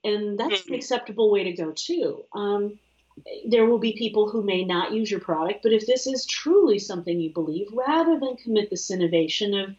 and 0.04 0.38
that's 0.38 0.60
an 0.60 0.66
mm-hmm. 0.66 0.74
acceptable 0.74 1.30
way 1.30 1.44
to 1.44 1.52
go 1.52 1.72
too 1.74 2.22
um, 2.34 2.78
there 3.48 3.66
will 3.66 3.78
be 3.78 3.92
people 3.92 4.28
who 4.28 4.42
may 4.42 4.64
not 4.64 4.92
use 4.92 5.10
your 5.10 5.20
product 5.20 5.62
but 5.62 5.72
if 5.72 5.86
this 5.86 6.06
is 6.06 6.26
truly 6.26 6.78
something 6.78 7.20
you 7.20 7.32
believe 7.32 7.68
rather 7.72 8.18
than 8.18 8.36
commit 8.36 8.70
this 8.70 8.90
sinovation 8.90 9.62
of 9.62 9.74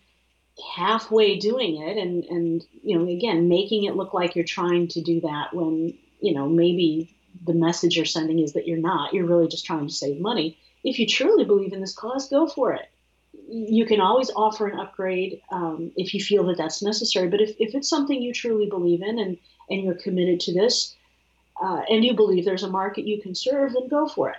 halfway 0.75 1.37
doing 1.37 1.81
it 1.81 1.97
and 1.97 2.23
and 2.25 2.65
you 2.81 2.97
know 2.97 3.07
again 3.09 3.49
making 3.49 3.83
it 3.83 3.95
look 3.95 4.13
like 4.13 4.35
you're 4.35 4.45
trying 4.45 4.87
to 4.87 5.01
do 5.01 5.19
that 5.19 5.53
when 5.53 5.93
you 6.21 6.33
know 6.33 6.47
maybe 6.47 7.15
the 7.43 7.53
message 7.53 7.95
you're 7.95 8.05
sending 8.05 8.39
is 8.39 8.53
that 8.53 8.67
you're 8.67 8.77
not. 8.77 9.13
You're 9.13 9.25
really 9.25 9.47
just 9.47 9.65
trying 9.65 9.87
to 9.87 9.93
save 9.93 10.19
money. 10.19 10.57
If 10.83 10.99
you 10.99 11.07
truly 11.07 11.45
believe 11.45 11.73
in 11.73 11.81
this 11.81 11.95
cause, 11.95 12.29
go 12.29 12.47
for 12.47 12.73
it. 12.73 12.89
You 13.47 13.85
can 13.85 13.99
always 13.99 14.31
offer 14.35 14.67
an 14.67 14.79
upgrade 14.79 15.41
um, 15.51 15.91
if 15.97 16.13
you 16.13 16.23
feel 16.23 16.45
that 16.45 16.57
that's 16.57 16.81
necessary. 16.81 17.27
But 17.27 17.41
if, 17.41 17.55
if 17.59 17.75
it's 17.75 17.89
something 17.89 18.21
you 18.21 18.33
truly 18.33 18.67
believe 18.67 19.01
in 19.01 19.19
and, 19.19 19.37
and 19.69 19.83
you're 19.83 19.95
committed 19.95 20.39
to 20.41 20.53
this, 20.53 20.95
uh, 21.61 21.81
and 21.89 22.03
you 22.03 22.13
believe 22.13 22.45
there's 22.45 22.63
a 22.63 22.69
market 22.69 23.05
you 23.05 23.21
can 23.21 23.35
serve, 23.35 23.73
then 23.73 23.87
go 23.87 24.07
for 24.07 24.29
it. 24.29 24.37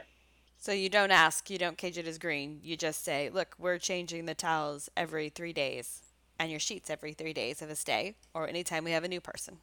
So 0.59 0.72
you 0.72 0.88
don't 0.88 1.11
ask, 1.11 1.48
you 1.50 1.59
don't 1.59 1.79
cage 1.79 1.98
it 1.98 2.07
as 2.07 2.18
green. 2.18 2.61
You 2.62 2.76
just 2.76 3.05
say, 3.05 3.31
look, 3.31 3.55
we're 3.59 3.79
changing 3.79 4.26
the 4.26 4.35
towels 4.35 4.88
every 4.96 5.29
three 5.29 5.52
days 5.52 6.02
and 6.38 6.50
your 6.50 6.61
sheets 6.61 6.90
every 6.90 7.12
three 7.12 7.33
days 7.33 7.62
of 7.62 7.70
a 7.70 7.76
stay 7.76 8.14
or 8.35 8.48
anytime 8.48 8.85
we 8.85 8.90
have 8.90 9.05
a 9.05 9.09
new 9.09 9.20
person. 9.20 9.59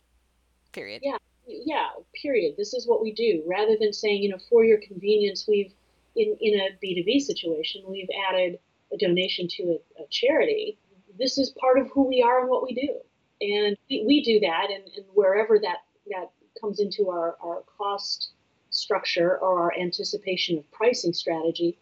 Period. 0.72 1.02
Yeah 1.04 1.18
yeah, 1.48 1.90
period. 2.22 2.56
This 2.58 2.74
is 2.74 2.88
what 2.88 3.02
we 3.02 3.12
do. 3.14 3.44
Rather 3.46 3.76
than 3.80 3.94
saying, 3.94 4.24
you 4.24 4.30
know, 4.30 4.38
for 4.50 4.64
your 4.64 4.80
convenience, 4.80 5.46
we've 5.48 5.74
in 6.16 6.38
in 6.40 6.60
a 6.60 6.70
B 6.80 6.96
two 6.96 7.04
B 7.04 7.20
situation, 7.20 7.84
we've 7.88 8.10
added 8.30 8.60
a 8.92 8.98
donation 8.98 9.48
to 9.48 9.64
a, 9.64 10.04
a, 10.04 10.08
charity. 10.10 10.78
This 11.18 11.38
is 11.38 11.50
part 11.60 11.80
of 11.80 11.90
who 11.92 12.04
we 12.08 12.22
are 12.22 12.42
and 12.42 12.50
what 12.50 12.64
we 12.64 12.74
do, 12.74 12.96
and 13.42 13.78
we, 13.90 14.04
we 14.06 14.24
do 14.24 14.40
that, 14.42 14.68
and, 14.70 14.84
and 14.96 15.06
wherever 15.14 15.60
that 15.60 15.78
that 16.08 16.32
comes 16.64 16.80
into 16.80 17.10
our 17.10 17.36
our 17.44 17.64
cost 17.78 18.32
structure 18.70 19.38
or 19.38 19.64
our 19.64 19.74
anticipation 19.80 20.58
of 20.58 20.72
pricing 20.72 21.14
strategy, 21.14 21.78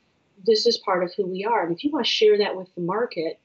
this 0.46 0.66
is 0.66 0.78
part 0.80 1.04
of 1.04 1.14
who 1.16 1.26
we 1.26 1.46
are. 1.46 1.64
And 1.64 1.76
if 1.76 1.84
you 1.84 1.92
want 1.92 2.06
to 2.06 2.12
share 2.12 2.38
that 2.40 2.58
with 2.58 2.74
the 2.76 2.82
market, 2.82 3.40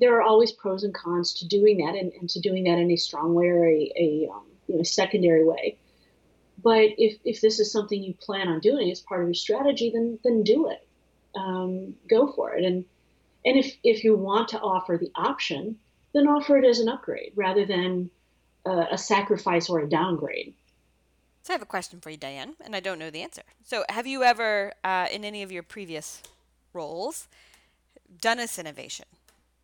there 0.00 0.16
are 0.16 0.22
always 0.22 0.52
pros 0.52 0.84
and 0.84 0.94
cons 0.94 1.34
to 1.34 1.48
doing 1.48 1.78
that 1.78 1.94
and, 1.94 2.12
and 2.12 2.30
to 2.30 2.40
doing 2.40 2.64
that 2.64 2.78
in 2.78 2.90
a 2.90 2.96
strong 2.96 3.34
way 3.34 3.46
or 3.46 3.66
a, 3.66 3.92
a 3.96 4.28
um, 4.32 4.46
you 4.68 4.76
know, 4.76 4.82
secondary 4.82 5.44
way. 5.44 5.76
But 6.62 6.90
if, 6.98 7.18
if 7.24 7.40
this 7.40 7.60
is 7.60 7.70
something 7.70 8.02
you 8.02 8.14
plan 8.14 8.48
on 8.48 8.60
doing 8.60 8.90
as 8.90 9.00
part 9.00 9.22
of 9.22 9.28
your 9.28 9.34
strategy, 9.34 9.90
then 9.92 10.18
then 10.24 10.42
do 10.42 10.70
it. 10.70 10.86
Um, 11.36 11.94
go 12.08 12.32
for 12.32 12.54
it. 12.54 12.64
And 12.64 12.84
and 13.44 13.58
if 13.58 13.76
if 13.82 14.04
you 14.04 14.16
want 14.16 14.48
to 14.48 14.60
offer 14.60 14.96
the 14.96 15.12
option, 15.14 15.78
then 16.14 16.28
offer 16.28 16.56
it 16.58 16.64
as 16.64 16.80
an 16.80 16.88
upgrade 16.88 17.32
rather 17.36 17.66
than 17.66 18.10
uh, 18.66 18.86
a 18.90 18.98
sacrifice 18.98 19.68
or 19.68 19.80
a 19.80 19.88
downgrade. 19.88 20.54
So 21.42 21.52
I 21.52 21.54
have 21.54 21.62
a 21.62 21.66
question 21.66 22.00
for 22.00 22.10
you, 22.10 22.16
Diane, 22.16 22.54
and 22.60 22.76
I 22.76 22.80
don't 22.80 22.98
know 22.98 23.10
the 23.10 23.22
answer. 23.22 23.42
So 23.64 23.84
have 23.88 24.06
you 24.06 24.22
ever, 24.22 24.72
uh, 24.84 25.06
in 25.10 25.24
any 25.24 25.42
of 25.42 25.50
your 25.50 25.62
previous 25.62 26.22
roles, 26.72 27.28
done 28.20 28.38
a 28.38 28.46
innovation 28.58 29.06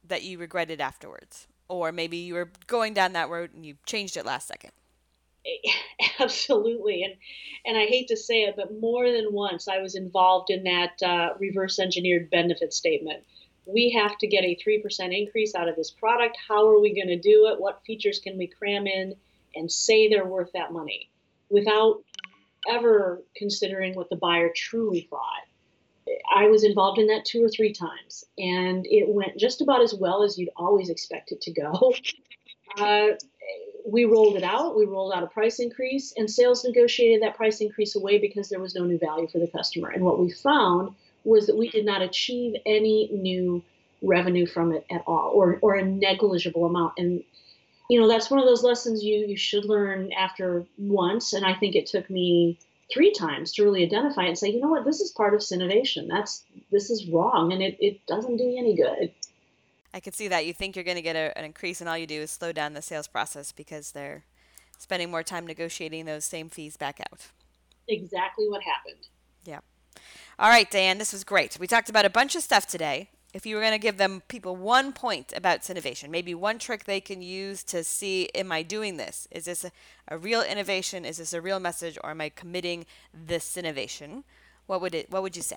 that 0.06 0.22
you 0.22 0.38
regretted 0.38 0.80
afterwards? 0.80 1.46
Or 1.68 1.92
maybe 1.92 2.16
you 2.16 2.34
were 2.34 2.50
going 2.66 2.94
down 2.94 3.12
that 3.14 3.28
road 3.28 3.54
and 3.54 3.64
you 3.64 3.76
changed 3.86 4.16
it 4.16 4.24
last 4.24 4.48
second? 4.48 4.72
Absolutely, 6.18 7.02
and 7.02 7.14
and 7.66 7.76
I 7.76 7.86
hate 7.86 8.08
to 8.08 8.16
say 8.16 8.42
it, 8.42 8.54
but 8.56 8.78
more 8.80 9.10
than 9.10 9.32
once 9.32 9.68
I 9.68 9.78
was 9.78 9.94
involved 9.94 10.50
in 10.50 10.64
that 10.64 11.02
uh, 11.02 11.34
reverse 11.38 11.78
engineered 11.78 12.30
benefit 12.30 12.72
statement. 12.72 13.24
We 13.66 13.90
have 13.98 14.18
to 14.18 14.26
get 14.26 14.44
a 14.44 14.54
three 14.56 14.80
percent 14.80 15.12
increase 15.12 15.54
out 15.54 15.68
of 15.68 15.76
this 15.76 15.90
product. 15.90 16.36
How 16.48 16.66
are 16.68 16.80
we 16.80 16.94
going 16.94 17.08
to 17.08 17.18
do 17.18 17.48
it? 17.48 17.60
What 17.60 17.82
features 17.86 18.18
can 18.18 18.36
we 18.36 18.46
cram 18.46 18.86
in 18.86 19.14
and 19.54 19.70
say 19.70 20.08
they're 20.08 20.26
worth 20.26 20.52
that 20.52 20.72
money, 20.72 21.10
without 21.48 22.02
ever 22.68 23.22
considering 23.36 23.94
what 23.94 24.10
the 24.10 24.16
buyer 24.16 24.50
truly 24.54 25.06
thought? 25.10 25.46
I 26.34 26.48
was 26.48 26.64
involved 26.64 26.98
in 26.98 27.06
that 27.06 27.24
two 27.24 27.42
or 27.42 27.48
three 27.48 27.72
times, 27.72 28.24
and 28.36 28.86
it 28.86 29.08
went 29.08 29.38
just 29.38 29.62
about 29.62 29.82
as 29.82 29.94
well 29.94 30.22
as 30.22 30.38
you'd 30.38 30.50
always 30.56 30.90
expect 30.90 31.32
it 31.32 31.40
to 31.42 31.52
go. 31.52 31.94
Uh, 32.76 33.10
we 33.86 34.04
rolled 34.04 34.36
it 34.36 34.42
out. 34.42 34.76
We 34.76 34.86
rolled 34.86 35.12
out 35.12 35.22
a 35.22 35.28
price 35.28 35.60
increase, 35.60 36.12
and 36.16 36.28
sales 36.28 36.64
negotiated 36.64 37.22
that 37.22 37.36
price 37.36 37.60
increase 37.60 37.94
away 37.94 38.18
because 38.18 38.48
there 38.48 38.58
was 38.58 38.74
no 38.74 38.84
new 38.84 38.98
value 38.98 39.28
for 39.28 39.38
the 39.38 39.46
customer. 39.46 39.90
And 39.90 40.02
what 40.04 40.18
we 40.18 40.32
found 40.32 40.94
was 41.24 41.46
that 41.46 41.56
we 41.56 41.68
did 41.68 41.84
not 41.84 42.02
achieve 42.02 42.54
any 42.66 43.10
new 43.12 43.62
revenue 44.02 44.46
from 44.46 44.72
it 44.72 44.84
at 44.90 45.02
all, 45.06 45.32
or 45.34 45.58
or 45.62 45.74
a 45.74 45.84
negligible 45.84 46.66
amount. 46.66 46.94
And 46.98 47.22
you 47.88 48.00
know 48.00 48.08
that's 48.08 48.30
one 48.30 48.40
of 48.40 48.46
those 48.46 48.62
lessons 48.62 49.02
you 49.02 49.26
you 49.26 49.36
should 49.36 49.64
learn 49.64 50.12
after 50.12 50.66
once. 50.78 51.32
And 51.32 51.44
I 51.44 51.54
think 51.54 51.74
it 51.74 51.86
took 51.86 52.08
me 52.10 52.58
three 52.92 53.12
times 53.12 53.52
to 53.52 53.64
really 53.64 53.84
identify 53.84 54.24
it 54.24 54.28
and 54.28 54.38
say, 54.38 54.50
you 54.50 54.60
know 54.60 54.68
what, 54.68 54.84
this 54.84 55.00
is 55.00 55.10
part 55.10 55.34
of 55.34 55.42
innovation. 55.52 56.08
That's 56.08 56.44
this 56.70 56.90
is 56.90 57.08
wrong, 57.08 57.52
and 57.52 57.62
it, 57.62 57.76
it 57.80 58.06
doesn't 58.06 58.36
do 58.36 58.44
you 58.44 58.58
any 58.58 58.76
good. 58.76 59.12
I 59.92 60.00
could 60.00 60.14
see 60.14 60.28
that. 60.28 60.44
You 60.44 60.52
think 60.52 60.74
you're 60.74 60.84
going 60.84 60.96
to 60.96 61.02
get 61.02 61.16
a, 61.16 61.36
an 61.38 61.44
increase, 61.44 61.80
and 61.80 61.88
all 61.88 61.96
you 61.96 62.06
do 62.06 62.20
is 62.20 62.30
slow 62.30 62.52
down 62.52 62.74
the 62.74 62.82
sales 62.82 63.06
process 63.06 63.52
because 63.52 63.92
they're 63.92 64.24
spending 64.76 65.10
more 65.10 65.22
time 65.22 65.46
negotiating 65.46 66.04
those 66.04 66.24
same 66.24 66.48
fees 66.48 66.76
back 66.76 67.00
out. 67.00 67.28
Exactly 67.86 68.48
what 68.48 68.62
happened. 68.62 69.06
Yeah. 69.44 69.60
All 70.38 70.48
right, 70.48 70.70
Diane, 70.70 70.98
this 70.98 71.12
was 71.12 71.24
great. 71.24 71.58
We 71.58 71.66
talked 71.66 71.88
about 71.88 72.04
a 72.04 72.10
bunch 72.10 72.34
of 72.34 72.42
stuff 72.42 72.66
today. 72.66 73.10
If 73.32 73.44
you 73.44 73.56
were 73.56 73.60
going 73.60 73.72
to 73.72 73.78
give 73.78 73.96
them 73.96 74.22
people 74.28 74.54
one 74.54 74.92
point 74.92 75.32
about 75.34 75.68
innovation, 75.68 76.10
maybe 76.10 76.34
one 76.34 76.58
trick 76.58 76.84
they 76.84 77.00
can 77.00 77.20
use 77.20 77.64
to 77.64 77.82
see, 77.82 78.28
am 78.34 78.52
I 78.52 78.62
doing 78.62 78.96
this? 78.96 79.26
Is 79.32 79.46
this 79.46 79.64
a, 79.64 79.72
a 80.06 80.16
real 80.16 80.42
innovation? 80.42 81.04
Is 81.04 81.16
this 81.16 81.32
a 81.32 81.40
real 81.40 81.58
message, 81.58 81.98
or 82.04 82.10
am 82.10 82.20
I 82.20 82.28
committing 82.28 82.86
this 83.12 83.44
sinovation? 83.44 84.22
What 84.66 84.80
would 84.80 84.94
it? 84.94 85.10
What 85.10 85.22
would 85.22 85.36
you 85.36 85.42
say? 85.42 85.56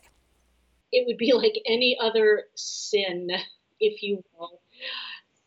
It 0.91 1.05
would 1.05 1.17
be 1.17 1.33
like 1.33 1.61
any 1.67 1.97
other 2.01 2.45
sin 2.55 3.29
if 3.79 4.01
you 4.01 4.23
will. 4.33 4.61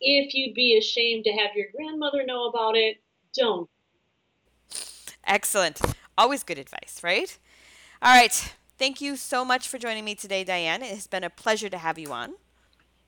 If 0.00 0.35
you'd 0.35 0.55
be 0.55 0.79
ashamed 0.79 1.24
to 1.24 1.33
have 1.33 1.50
your 1.55 1.66
grandmother 1.74 2.24
know 2.24 2.44
about 2.48 2.76
it, 2.76 3.03
don't. 3.35 3.68
Excellent. 5.26 5.81
Always 6.16 6.42
good 6.42 6.59
advice, 6.59 7.00
right? 7.03 7.37
All 8.03 8.14
right. 8.14 8.55
Thank 8.81 9.03
you 9.03 9.16
so 9.16 9.45
much 9.45 9.69
for 9.69 9.77
joining 9.77 10.07
me 10.07 10.14
today, 10.14 10.43
Diane. 10.43 10.83
It 10.83 10.88
has 10.95 11.07
been 11.07 11.23
a 11.23 11.29
pleasure 11.29 11.69
to 11.69 11.77
have 11.77 11.99
you 11.99 12.14
on. 12.14 12.33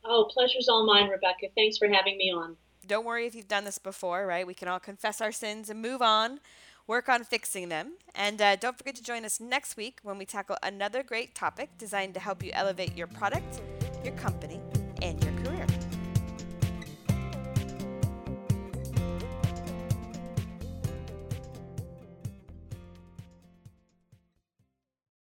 Oh, 0.04 0.28
pleasure's 0.30 0.68
all 0.68 0.84
mine, 0.84 1.08
Rebecca. 1.08 1.46
Thanks 1.56 1.78
for 1.78 1.88
having 1.88 2.18
me 2.18 2.30
on. 2.30 2.56
Don't 2.86 3.06
worry 3.06 3.24
if 3.24 3.34
you've 3.34 3.48
done 3.48 3.64
this 3.64 3.78
before, 3.78 4.26
right? 4.26 4.46
We 4.46 4.52
can 4.52 4.68
all 4.68 4.78
confess 4.78 5.22
our 5.22 5.32
sins 5.32 5.70
and 5.70 5.80
move 5.80 6.02
on, 6.02 6.40
work 6.86 7.08
on 7.08 7.24
fixing 7.24 7.70
them. 7.70 7.94
And 8.14 8.42
uh, 8.42 8.56
don't 8.56 8.76
forget 8.76 8.96
to 8.96 9.02
join 9.02 9.24
us 9.24 9.40
next 9.40 9.78
week 9.78 10.00
when 10.02 10.18
we 10.18 10.26
tackle 10.26 10.58
another 10.62 11.02
great 11.02 11.34
topic 11.34 11.70
designed 11.78 12.12
to 12.12 12.20
help 12.20 12.44
you 12.44 12.50
elevate 12.52 12.94
your 12.94 13.06
product, 13.06 13.62
your 14.04 14.12
company, 14.16 14.60